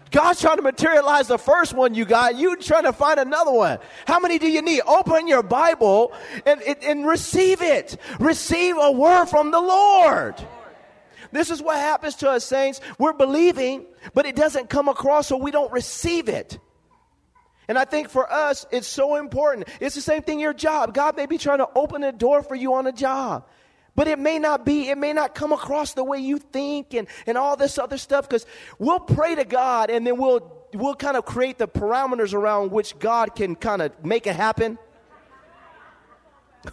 God's 0.09 0.39
trying 0.39 0.55
to 0.55 0.61
materialize 0.61 1.27
the 1.27 1.37
first 1.37 1.73
one 1.73 1.93
you 1.93 2.05
got. 2.05 2.37
You 2.37 2.55
trying 2.55 2.85
to 2.85 2.93
find 2.93 3.19
another 3.19 3.51
one. 3.51 3.79
How 4.07 4.19
many 4.19 4.39
do 4.39 4.49
you 4.49 4.61
need? 4.61 4.81
Open 4.87 5.27
your 5.27 5.43
Bible 5.43 6.13
and, 6.45 6.61
and, 6.61 6.77
and 6.81 7.05
receive 7.05 7.61
it. 7.61 7.97
Receive 8.19 8.77
a 8.79 8.89
word 8.89 9.25
from 9.25 9.51
the 9.51 9.59
Lord. 9.59 10.35
This 11.33 11.49
is 11.49 11.61
what 11.61 11.75
happens 11.75 12.15
to 12.17 12.29
us, 12.29 12.45
saints. 12.45 12.79
We're 12.97 13.11
believing, 13.11 13.85
but 14.13 14.25
it 14.25 14.37
doesn't 14.37 14.69
come 14.69 14.87
across, 14.87 15.27
so 15.27 15.35
we 15.35 15.51
don't 15.51 15.71
receive 15.73 16.29
it. 16.29 16.59
And 17.67 17.77
I 17.77 17.85
think 17.85 18.09
for 18.09 18.31
us, 18.31 18.65
it's 18.71 18.87
so 18.87 19.15
important. 19.15 19.67
It's 19.79 19.95
the 19.95 20.01
same 20.01 20.21
thing 20.21 20.39
your 20.39 20.53
job. 20.53 20.93
God 20.93 21.15
may 21.15 21.25
be 21.25 21.37
trying 21.37 21.59
to 21.59 21.69
open 21.75 22.03
a 22.03 22.11
door 22.11 22.43
for 22.43 22.55
you 22.55 22.75
on 22.75 22.87
a 22.87 22.91
job. 22.91 23.45
But 23.95 24.09
it 24.09 24.19
may 24.19 24.39
not 24.39 24.65
be, 24.65 24.89
it 24.89 24.97
may 24.97 25.13
not 25.13 25.33
come 25.33 25.53
across 25.53 25.93
the 25.93 26.03
way 26.03 26.19
you 26.19 26.37
think 26.37 26.93
and, 26.93 27.07
and 27.25 27.37
all 27.37 27.55
this 27.55 27.77
other 27.77 27.97
stuff 27.97 28.27
because 28.27 28.45
we'll 28.77 28.99
pray 28.99 29.35
to 29.35 29.45
God 29.45 29.89
and 29.89 30.05
then 30.05 30.17
we'll, 30.17 30.51
we'll 30.73 30.95
kind 30.95 31.15
of 31.15 31.25
create 31.25 31.57
the 31.57 31.67
parameters 31.67 32.33
around 32.33 32.71
which 32.71 32.99
God 32.99 33.35
can 33.35 33.55
kind 33.55 33.81
of 33.81 33.91
make 34.03 34.27
it 34.27 34.35
happen. 34.35 34.77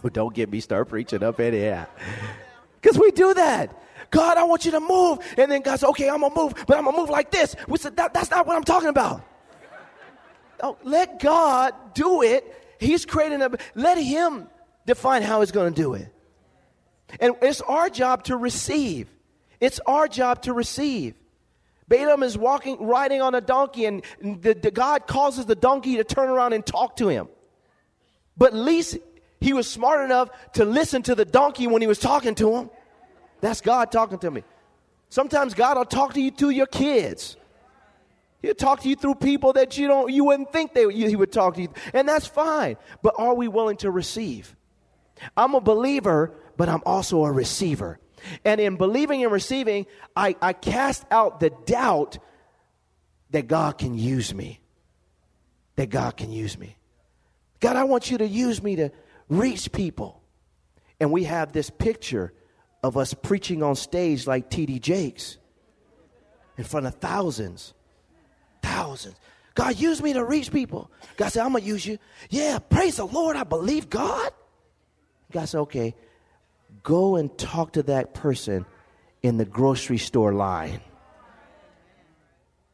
Oh, 0.03 0.09
don't 0.13 0.33
get 0.33 0.51
me 0.51 0.59
start 0.59 0.89
preaching 0.89 1.23
up 1.23 1.39
in 1.39 1.53
here. 1.53 1.87
Because 2.81 2.99
we 2.99 3.11
do 3.11 3.33
that. 3.35 3.79
God, 4.11 4.37
I 4.37 4.43
want 4.43 4.65
you 4.65 4.71
to 4.71 4.81
move. 4.81 5.19
And 5.37 5.49
then 5.49 5.61
God 5.61 5.79
says, 5.79 5.89
okay, 5.91 6.09
I'm 6.09 6.19
going 6.19 6.33
to 6.33 6.39
move, 6.39 6.53
but 6.67 6.77
I'm 6.77 6.83
going 6.83 6.95
to 6.95 7.01
move 7.01 7.09
like 7.09 7.31
this. 7.31 7.55
We 7.69 7.77
said, 7.77 7.95
that, 7.97 8.13
that's 8.13 8.29
not 8.29 8.45
what 8.45 8.57
I'm 8.57 8.63
talking 8.63 8.89
about. 8.89 9.23
Oh, 10.61 10.77
let 10.83 11.19
God 11.19 11.73
do 11.93 12.21
it. 12.21 12.45
He's 12.79 13.05
creating 13.05 13.41
a, 13.41 13.51
let 13.75 13.97
Him 13.97 14.47
define 14.85 15.21
how 15.21 15.39
He's 15.39 15.51
going 15.51 15.73
to 15.73 15.81
do 15.81 15.93
it. 15.93 16.09
And 17.19 17.35
it's 17.41 17.61
our 17.61 17.89
job 17.89 18.23
to 18.25 18.37
receive. 18.37 19.07
It's 19.59 19.79
our 19.85 20.07
job 20.07 20.41
to 20.43 20.53
receive. 20.53 21.15
Balaam 21.87 22.23
is 22.23 22.37
walking, 22.37 22.77
riding 22.85 23.21
on 23.21 23.35
a 23.35 23.41
donkey, 23.41 23.85
and 23.85 24.03
the, 24.21 24.53
the 24.53 24.71
God 24.71 25.05
causes 25.05 25.45
the 25.45 25.55
donkey 25.55 25.97
to 25.97 26.03
turn 26.03 26.29
around 26.29 26.53
and 26.53 26.65
talk 26.65 26.95
to 26.97 27.07
him. 27.07 27.27
But 28.37 28.53
at 28.53 28.59
least 28.59 28.97
he 29.39 29.53
was 29.53 29.69
smart 29.69 30.03
enough 30.03 30.29
to 30.53 30.65
listen 30.65 31.03
to 31.03 31.15
the 31.15 31.25
donkey 31.25 31.67
when 31.67 31.81
he 31.81 31.87
was 31.87 31.99
talking 31.99 32.35
to 32.35 32.55
him. 32.55 32.69
That's 33.41 33.61
God 33.61 33.91
talking 33.91 34.17
to 34.19 34.31
me. 34.31 34.43
Sometimes 35.09 35.53
God 35.53 35.77
will 35.77 35.85
talk 35.85 36.13
to 36.13 36.21
you 36.21 36.31
through 36.31 36.51
your 36.51 36.65
kids. 36.65 37.37
He'll 38.43 38.53
talk 38.53 38.81
to 38.81 38.89
you 38.89 38.97
through 38.97 39.15
people 39.15 39.53
that 39.53 39.77
you 39.77 39.87
don't 39.87 40.11
you 40.11 40.25
wouldn't 40.25 40.51
think 40.51 40.73
they 40.73 40.91
he 40.93 41.15
would 41.15 41.31
talk 41.31 41.55
to 41.55 41.61
you, 41.61 41.69
and 41.93 42.07
that's 42.07 42.27
fine. 42.27 42.75
But 43.01 43.15
are 43.17 43.33
we 43.33 43.47
willing 43.47 43.77
to 43.77 43.89
receive? 43.89 44.55
I'm 45.37 45.55
a 45.55 45.61
believer, 45.61 46.35
but 46.57 46.67
I'm 46.67 46.83
also 46.85 47.23
a 47.23 47.31
receiver. 47.31 47.99
And 48.43 48.59
in 48.59 48.75
believing 48.75 49.23
and 49.23 49.31
receiving, 49.31 49.85
I, 50.15 50.35
I 50.41 50.53
cast 50.53 51.05
out 51.09 51.39
the 51.39 51.51
doubt 51.65 52.19
that 53.31 53.47
God 53.47 53.77
can 53.77 53.97
use 53.97 54.33
me. 54.33 54.59
That 55.77 55.89
God 55.89 56.17
can 56.17 56.31
use 56.31 56.57
me. 56.57 56.77
God, 57.61 57.77
I 57.77 57.85
want 57.85 58.11
you 58.11 58.17
to 58.17 58.27
use 58.27 58.61
me 58.61 58.75
to 58.75 58.91
reach 59.29 59.71
people. 59.71 60.21
And 60.99 61.11
we 61.11 61.23
have 61.23 61.53
this 61.53 61.69
picture 61.69 62.33
of 62.83 62.97
us 62.97 63.13
preaching 63.13 63.63
on 63.63 63.75
stage 63.75 64.27
like 64.27 64.49
T.D. 64.49 64.79
Jakes 64.79 65.37
in 66.57 66.63
front 66.65 66.85
of 66.85 66.95
thousands. 66.95 67.73
Thousands. 68.63 69.15
God, 69.55 69.79
use 69.79 70.01
me 70.01 70.13
to 70.13 70.23
reach 70.23 70.51
people. 70.51 70.89
God 71.15 71.29
said, 71.29 71.43
I'm 71.43 71.51
going 71.51 71.63
to 71.63 71.67
use 71.67 71.85
you. 71.85 71.99
Yeah, 72.29 72.57
praise 72.57 72.97
the 72.97 73.05
Lord. 73.05 73.35
I 73.35 73.43
believe 73.43 73.89
God. 73.89 74.31
God 75.31 75.45
said, 75.45 75.59
okay, 75.59 75.95
go 76.81 77.17
and 77.17 77.35
talk 77.37 77.73
to 77.73 77.83
that 77.83 78.13
person 78.13 78.65
in 79.21 79.37
the 79.37 79.45
grocery 79.45 79.99
store 79.99 80.33
line. 80.33 80.81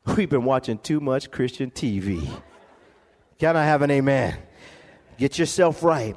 We've 0.16 0.30
been 0.30 0.46
watching 0.46 0.78
too 0.78 1.02
much 1.02 1.32
Christian 1.32 1.70
TV. 1.70 2.28
Can 3.40 3.58
I 3.58 3.66
have 3.66 3.82
an 3.82 3.92
amen? 3.92 4.38
Get 5.18 5.38
yourself 5.38 5.84
right. 5.84 6.16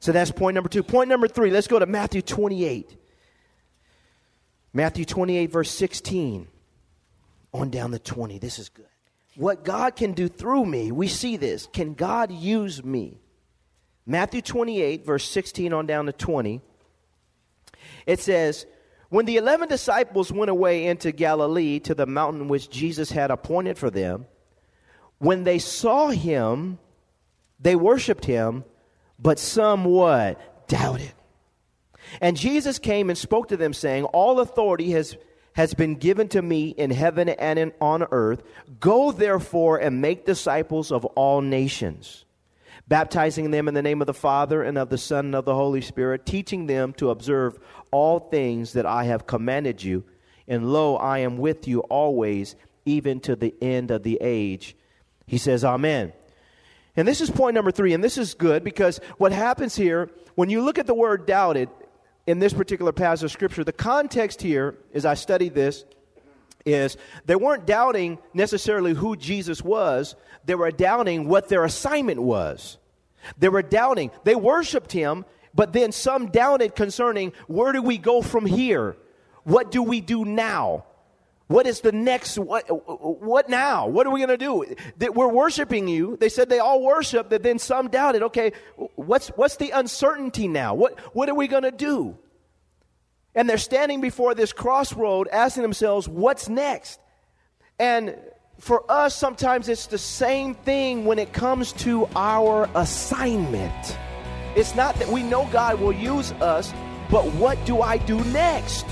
So 0.00 0.12
that's 0.12 0.30
point 0.30 0.54
number 0.54 0.68
two. 0.68 0.82
Point 0.82 1.08
number 1.08 1.28
three, 1.28 1.50
let's 1.50 1.66
go 1.66 1.78
to 1.78 1.86
Matthew 1.86 2.22
28. 2.22 2.96
Matthew 4.72 5.04
28, 5.04 5.50
verse 5.50 5.70
16, 5.70 6.46
on 7.52 7.70
down 7.70 7.90
to 7.92 7.98
20. 7.98 8.38
This 8.38 8.58
is 8.58 8.68
good. 8.68 8.86
What 9.38 9.62
God 9.64 9.94
can 9.94 10.14
do 10.14 10.26
through 10.26 10.66
me, 10.66 10.90
we 10.90 11.06
see 11.06 11.36
this. 11.36 11.68
Can 11.72 11.94
God 11.94 12.32
use 12.32 12.82
me? 12.82 13.20
Matthew 14.04 14.42
28, 14.42 15.06
verse 15.06 15.24
16 15.30 15.72
on 15.72 15.86
down 15.86 16.06
to 16.06 16.12
20. 16.12 16.60
It 18.04 18.18
says, 18.18 18.66
When 19.10 19.26
the 19.26 19.36
eleven 19.36 19.68
disciples 19.68 20.32
went 20.32 20.50
away 20.50 20.86
into 20.86 21.12
Galilee 21.12 21.78
to 21.78 21.94
the 21.94 22.04
mountain 22.04 22.48
which 22.48 22.68
Jesus 22.68 23.12
had 23.12 23.30
appointed 23.30 23.78
for 23.78 23.90
them, 23.90 24.26
when 25.18 25.44
they 25.44 25.60
saw 25.60 26.08
him, 26.08 26.80
they 27.60 27.76
worshiped 27.76 28.24
him, 28.24 28.64
but 29.20 29.38
some 29.38 29.84
what? 29.84 30.66
Doubted. 30.66 31.12
And 32.20 32.36
Jesus 32.36 32.80
came 32.80 33.08
and 33.08 33.16
spoke 33.16 33.46
to 33.48 33.56
them, 33.56 33.72
saying, 33.72 34.02
All 34.06 34.40
authority 34.40 34.90
has, 34.90 35.16
has 35.58 35.74
been 35.74 35.96
given 35.96 36.28
to 36.28 36.40
me 36.40 36.68
in 36.68 36.88
heaven 36.88 37.28
and 37.28 37.58
in, 37.58 37.72
on 37.80 38.06
earth. 38.12 38.44
Go 38.78 39.10
therefore 39.10 39.76
and 39.76 40.00
make 40.00 40.24
disciples 40.24 40.92
of 40.92 41.04
all 41.04 41.40
nations, 41.40 42.24
baptizing 42.86 43.50
them 43.50 43.66
in 43.66 43.74
the 43.74 43.82
name 43.82 44.00
of 44.00 44.06
the 44.06 44.14
Father 44.14 44.62
and 44.62 44.78
of 44.78 44.88
the 44.88 44.96
Son 44.96 45.24
and 45.26 45.34
of 45.34 45.44
the 45.44 45.56
Holy 45.56 45.80
Spirit, 45.80 46.24
teaching 46.24 46.68
them 46.68 46.92
to 46.92 47.10
observe 47.10 47.58
all 47.90 48.20
things 48.20 48.74
that 48.74 48.86
I 48.86 49.02
have 49.02 49.26
commanded 49.26 49.82
you. 49.82 50.04
And 50.46 50.72
lo, 50.72 50.94
I 50.94 51.18
am 51.18 51.38
with 51.38 51.66
you 51.66 51.80
always, 51.80 52.54
even 52.86 53.18
to 53.22 53.34
the 53.34 53.52
end 53.60 53.90
of 53.90 54.04
the 54.04 54.18
age. 54.20 54.76
He 55.26 55.38
says, 55.38 55.64
Amen. 55.64 56.12
And 56.96 57.08
this 57.08 57.20
is 57.20 57.30
point 57.30 57.56
number 57.56 57.72
three, 57.72 57.94
and 57.94 58.04
this 58.04 58.16
is 58.16 58.34
good 58.34 58.62
because 58.62 59.00
what 59.16 59.32
happens 59.32 59.74
here, 59.74 60.08
when 60.36 60.50
you 60.50 60.62
look 60.62 60.78
at 60.78 60.86
the 60.86 60.94
word 60.94 61.26
doubted, 61.26 61.68
in 62.28 62.40
this 62.40 62.52
particular 62.52 62.92
passage 62.92 63.24
of 63.24 63.32
Scripture, 63.32 63.64
the 63.64 63.72
context 63.72 64.42
here, 64.42 64.76
as 64.92 65.06
I 65.06 65.14
studied 65.14 65.54
this, 65.54 65.86
is 66.66 66.98
they 67.24 67.36
weren't 67.36 67.66
doubting 67.66 68.18
necessarily 68.34 68.92
who 68.92 69.16
Jesus 69.16 69.62
was, 69.62 70.14
they 70.44 70.54
were 70.54 70.70
doubting 70.70 71.26
what 71.26 71.48
their 71.48 71.64
assignment 71.64 72.20
was. 72.20 72.76
They 73.38 73.48
were 73.48 73.62
doubting. 73.62 74.10
They 74.24 74.34
worshiped 74.34 74.92
him, 74.92 75.24
but 75.54 75.72
then 75.72 75.90
some 75.90 76.26
doubted 76.26 76.74
concerning 76.74 77.32
where 77.46 77.72
do 77.72 77.80
we 77.80 77.96
go 77.96 78.20
from 78.20 78.44
here? 78.44 78.98
What 79.44 79.70
do 79.70 79.82
we 79.82 80.02
do 80.02 80.26
now? 80.26 80.84
What 81.48 81.66
is 81.66 81.80
the 81.80 81.92
next? 81.92 82.38
What, 82.38 82.64
what 82.68 83.48
now? 83.48 83.86
What 83.88 84.06
are 84.06 84.10
we 84.10 84.20
going 84.20 84.28
to 84.28 84.36
do? 84.36 84.76
That 84.98 85.14
we're 85.14 85.28
worshiping 85.28 85.88
you. 85.88 86.16
They 86.18 86.28
said 86.28 86.50
they 86.50 86.58
all 86.58 86.82
worship, 86.82 87.30
that 87.30 87.42
then 87.42 87.58
some 87.58 87.88
doubted. 87.88 88.22
Okay, 88.24 88.52
what's, 88.96 89.28
what's 89.28 89.56
the 89.56 89.70
uncertainty 89.70 90.46
now? 90.46 90.74
What, 90.74 90.98
what 91.14 91.28
are 91.28 91.34
we 91.34 91.48
going 91.48 91.62
to 91.62 91.72
do? 91.72 92.18
And 93.34 93.48
they're 93.48 93.56
standing 93.56 94.00
before 94.00 94.34
this 94.34 94.52
crossroad 94.52 95.28
asking 95.28 95.62
themselves, 95.62 96.06
what's 96.06 96.48
next? 96.48 97.00
And 97.78 98.16
for 98.58 98.84
us, 98.90 99.14
sometimes 99.14 99.68
it's 99.68 99.86
the 99.86 99.98
same 99.98 100.54
thing 100.54 101.06
when 101.06 101.18
it 101.18 101.32
comes 101.32 101.72
to 101.74 102.08
our 102.14 102.68
assignment. 102.74 103.96
It's 104.54 104.74
not 104.74 104.96
that 104.96 105.08
we 105.08 105.22
know 105.22 105.48
God 105.52 105.80
will 105.80 105.92
use 105.92 106.32
us, 106.32 106.72
but 107.10 107.24
what 107.34 107.64
do 107.64 107.80
I 107.80 107.96
do 107.98 108.22
next? 108.24 108.84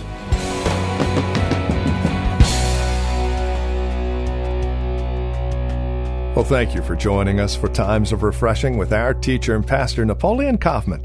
Well, 6.37 6.45
thank 6.45 6.75
you 6.75 6.83
for 6.83 6.95
joining 6.95 7.41
us 7.41 7.57
for 7.57 7.67
Times 7.67 8.13
of 8.13 8.23
Refreshing 8.23 8.77
with 8.77 8.93
our 8.93 9.15
teacher 9.15 9.57
and 9.57 9.67
pastor, 9.67 10.05
Napoleon 10.05 10.59
Kaufman. 10.59 11.03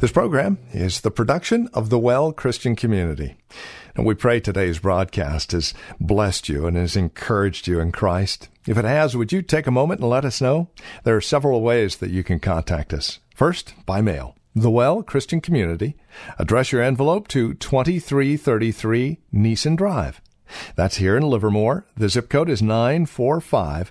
This 0.00 0.12
program 0.12 0.58
is 0.74 1.00
the 1.00 1.10
production 1.10 1.70
of 1.72 1.88
the 1.88 1.98
Well 1.98 2.30
Christian 2.30 2.76
Community. 2.76 3.36
And 3.96 4.04
we 4.04 4.14
pray 4.14 4.38
today's 4.38 4.78
broadcast 4.78 5.52
has 5.52 5.72
blessed 5.98 6.50
you 6.50 6.66
and 6.66 6.76
has 6.76 6.94
encouraged 6.94 7.68
you 7.68 7.80
in 7.80 7.90
Christ. 7.90 8.50
If 8.66 8.76
it 8.76 8.84
has, 8.84 9.16
would 9.16 9.32
you 9.32 9.40
take 9.40 9.66
a 9.66 9.70
moment 9.70 10.00
and 10.00 10.10
let 10.10 10.26
us 10.26 10.42
know? 10.42 10.68
There 11.04 11.16
are 11.16 11.22
several 11.22 11.62
ways 11.62 11.96
that 11.96 12.10
you 12.10 12.22
can 12.22 12.38
contact 12.38 12.92
us. 12.92 13.18
First, 13.34 13.72
by 13.86 14.02
mail. 14.02 14.36
The 14.54 14.70
Well 14.70 15.02
Christian 15.02 15.40
Community. 15.40 15.96
Address 16.38 16.70
your 16.70 16.82
envelope 16.82 17.28
to 17.28 17.54
2333 17.54 19.20
Nissen 19.32 19.74
Drive. 19.74 20.20
That's 20.74 20.96
here 20.96 21.16
in 21.16 21.22
Livermore. 21.22 21.86
The 21.96 22.10
zip 22.10 22.28
code 22.28 22.50
is 22.50 22.60
945 22.60 23.90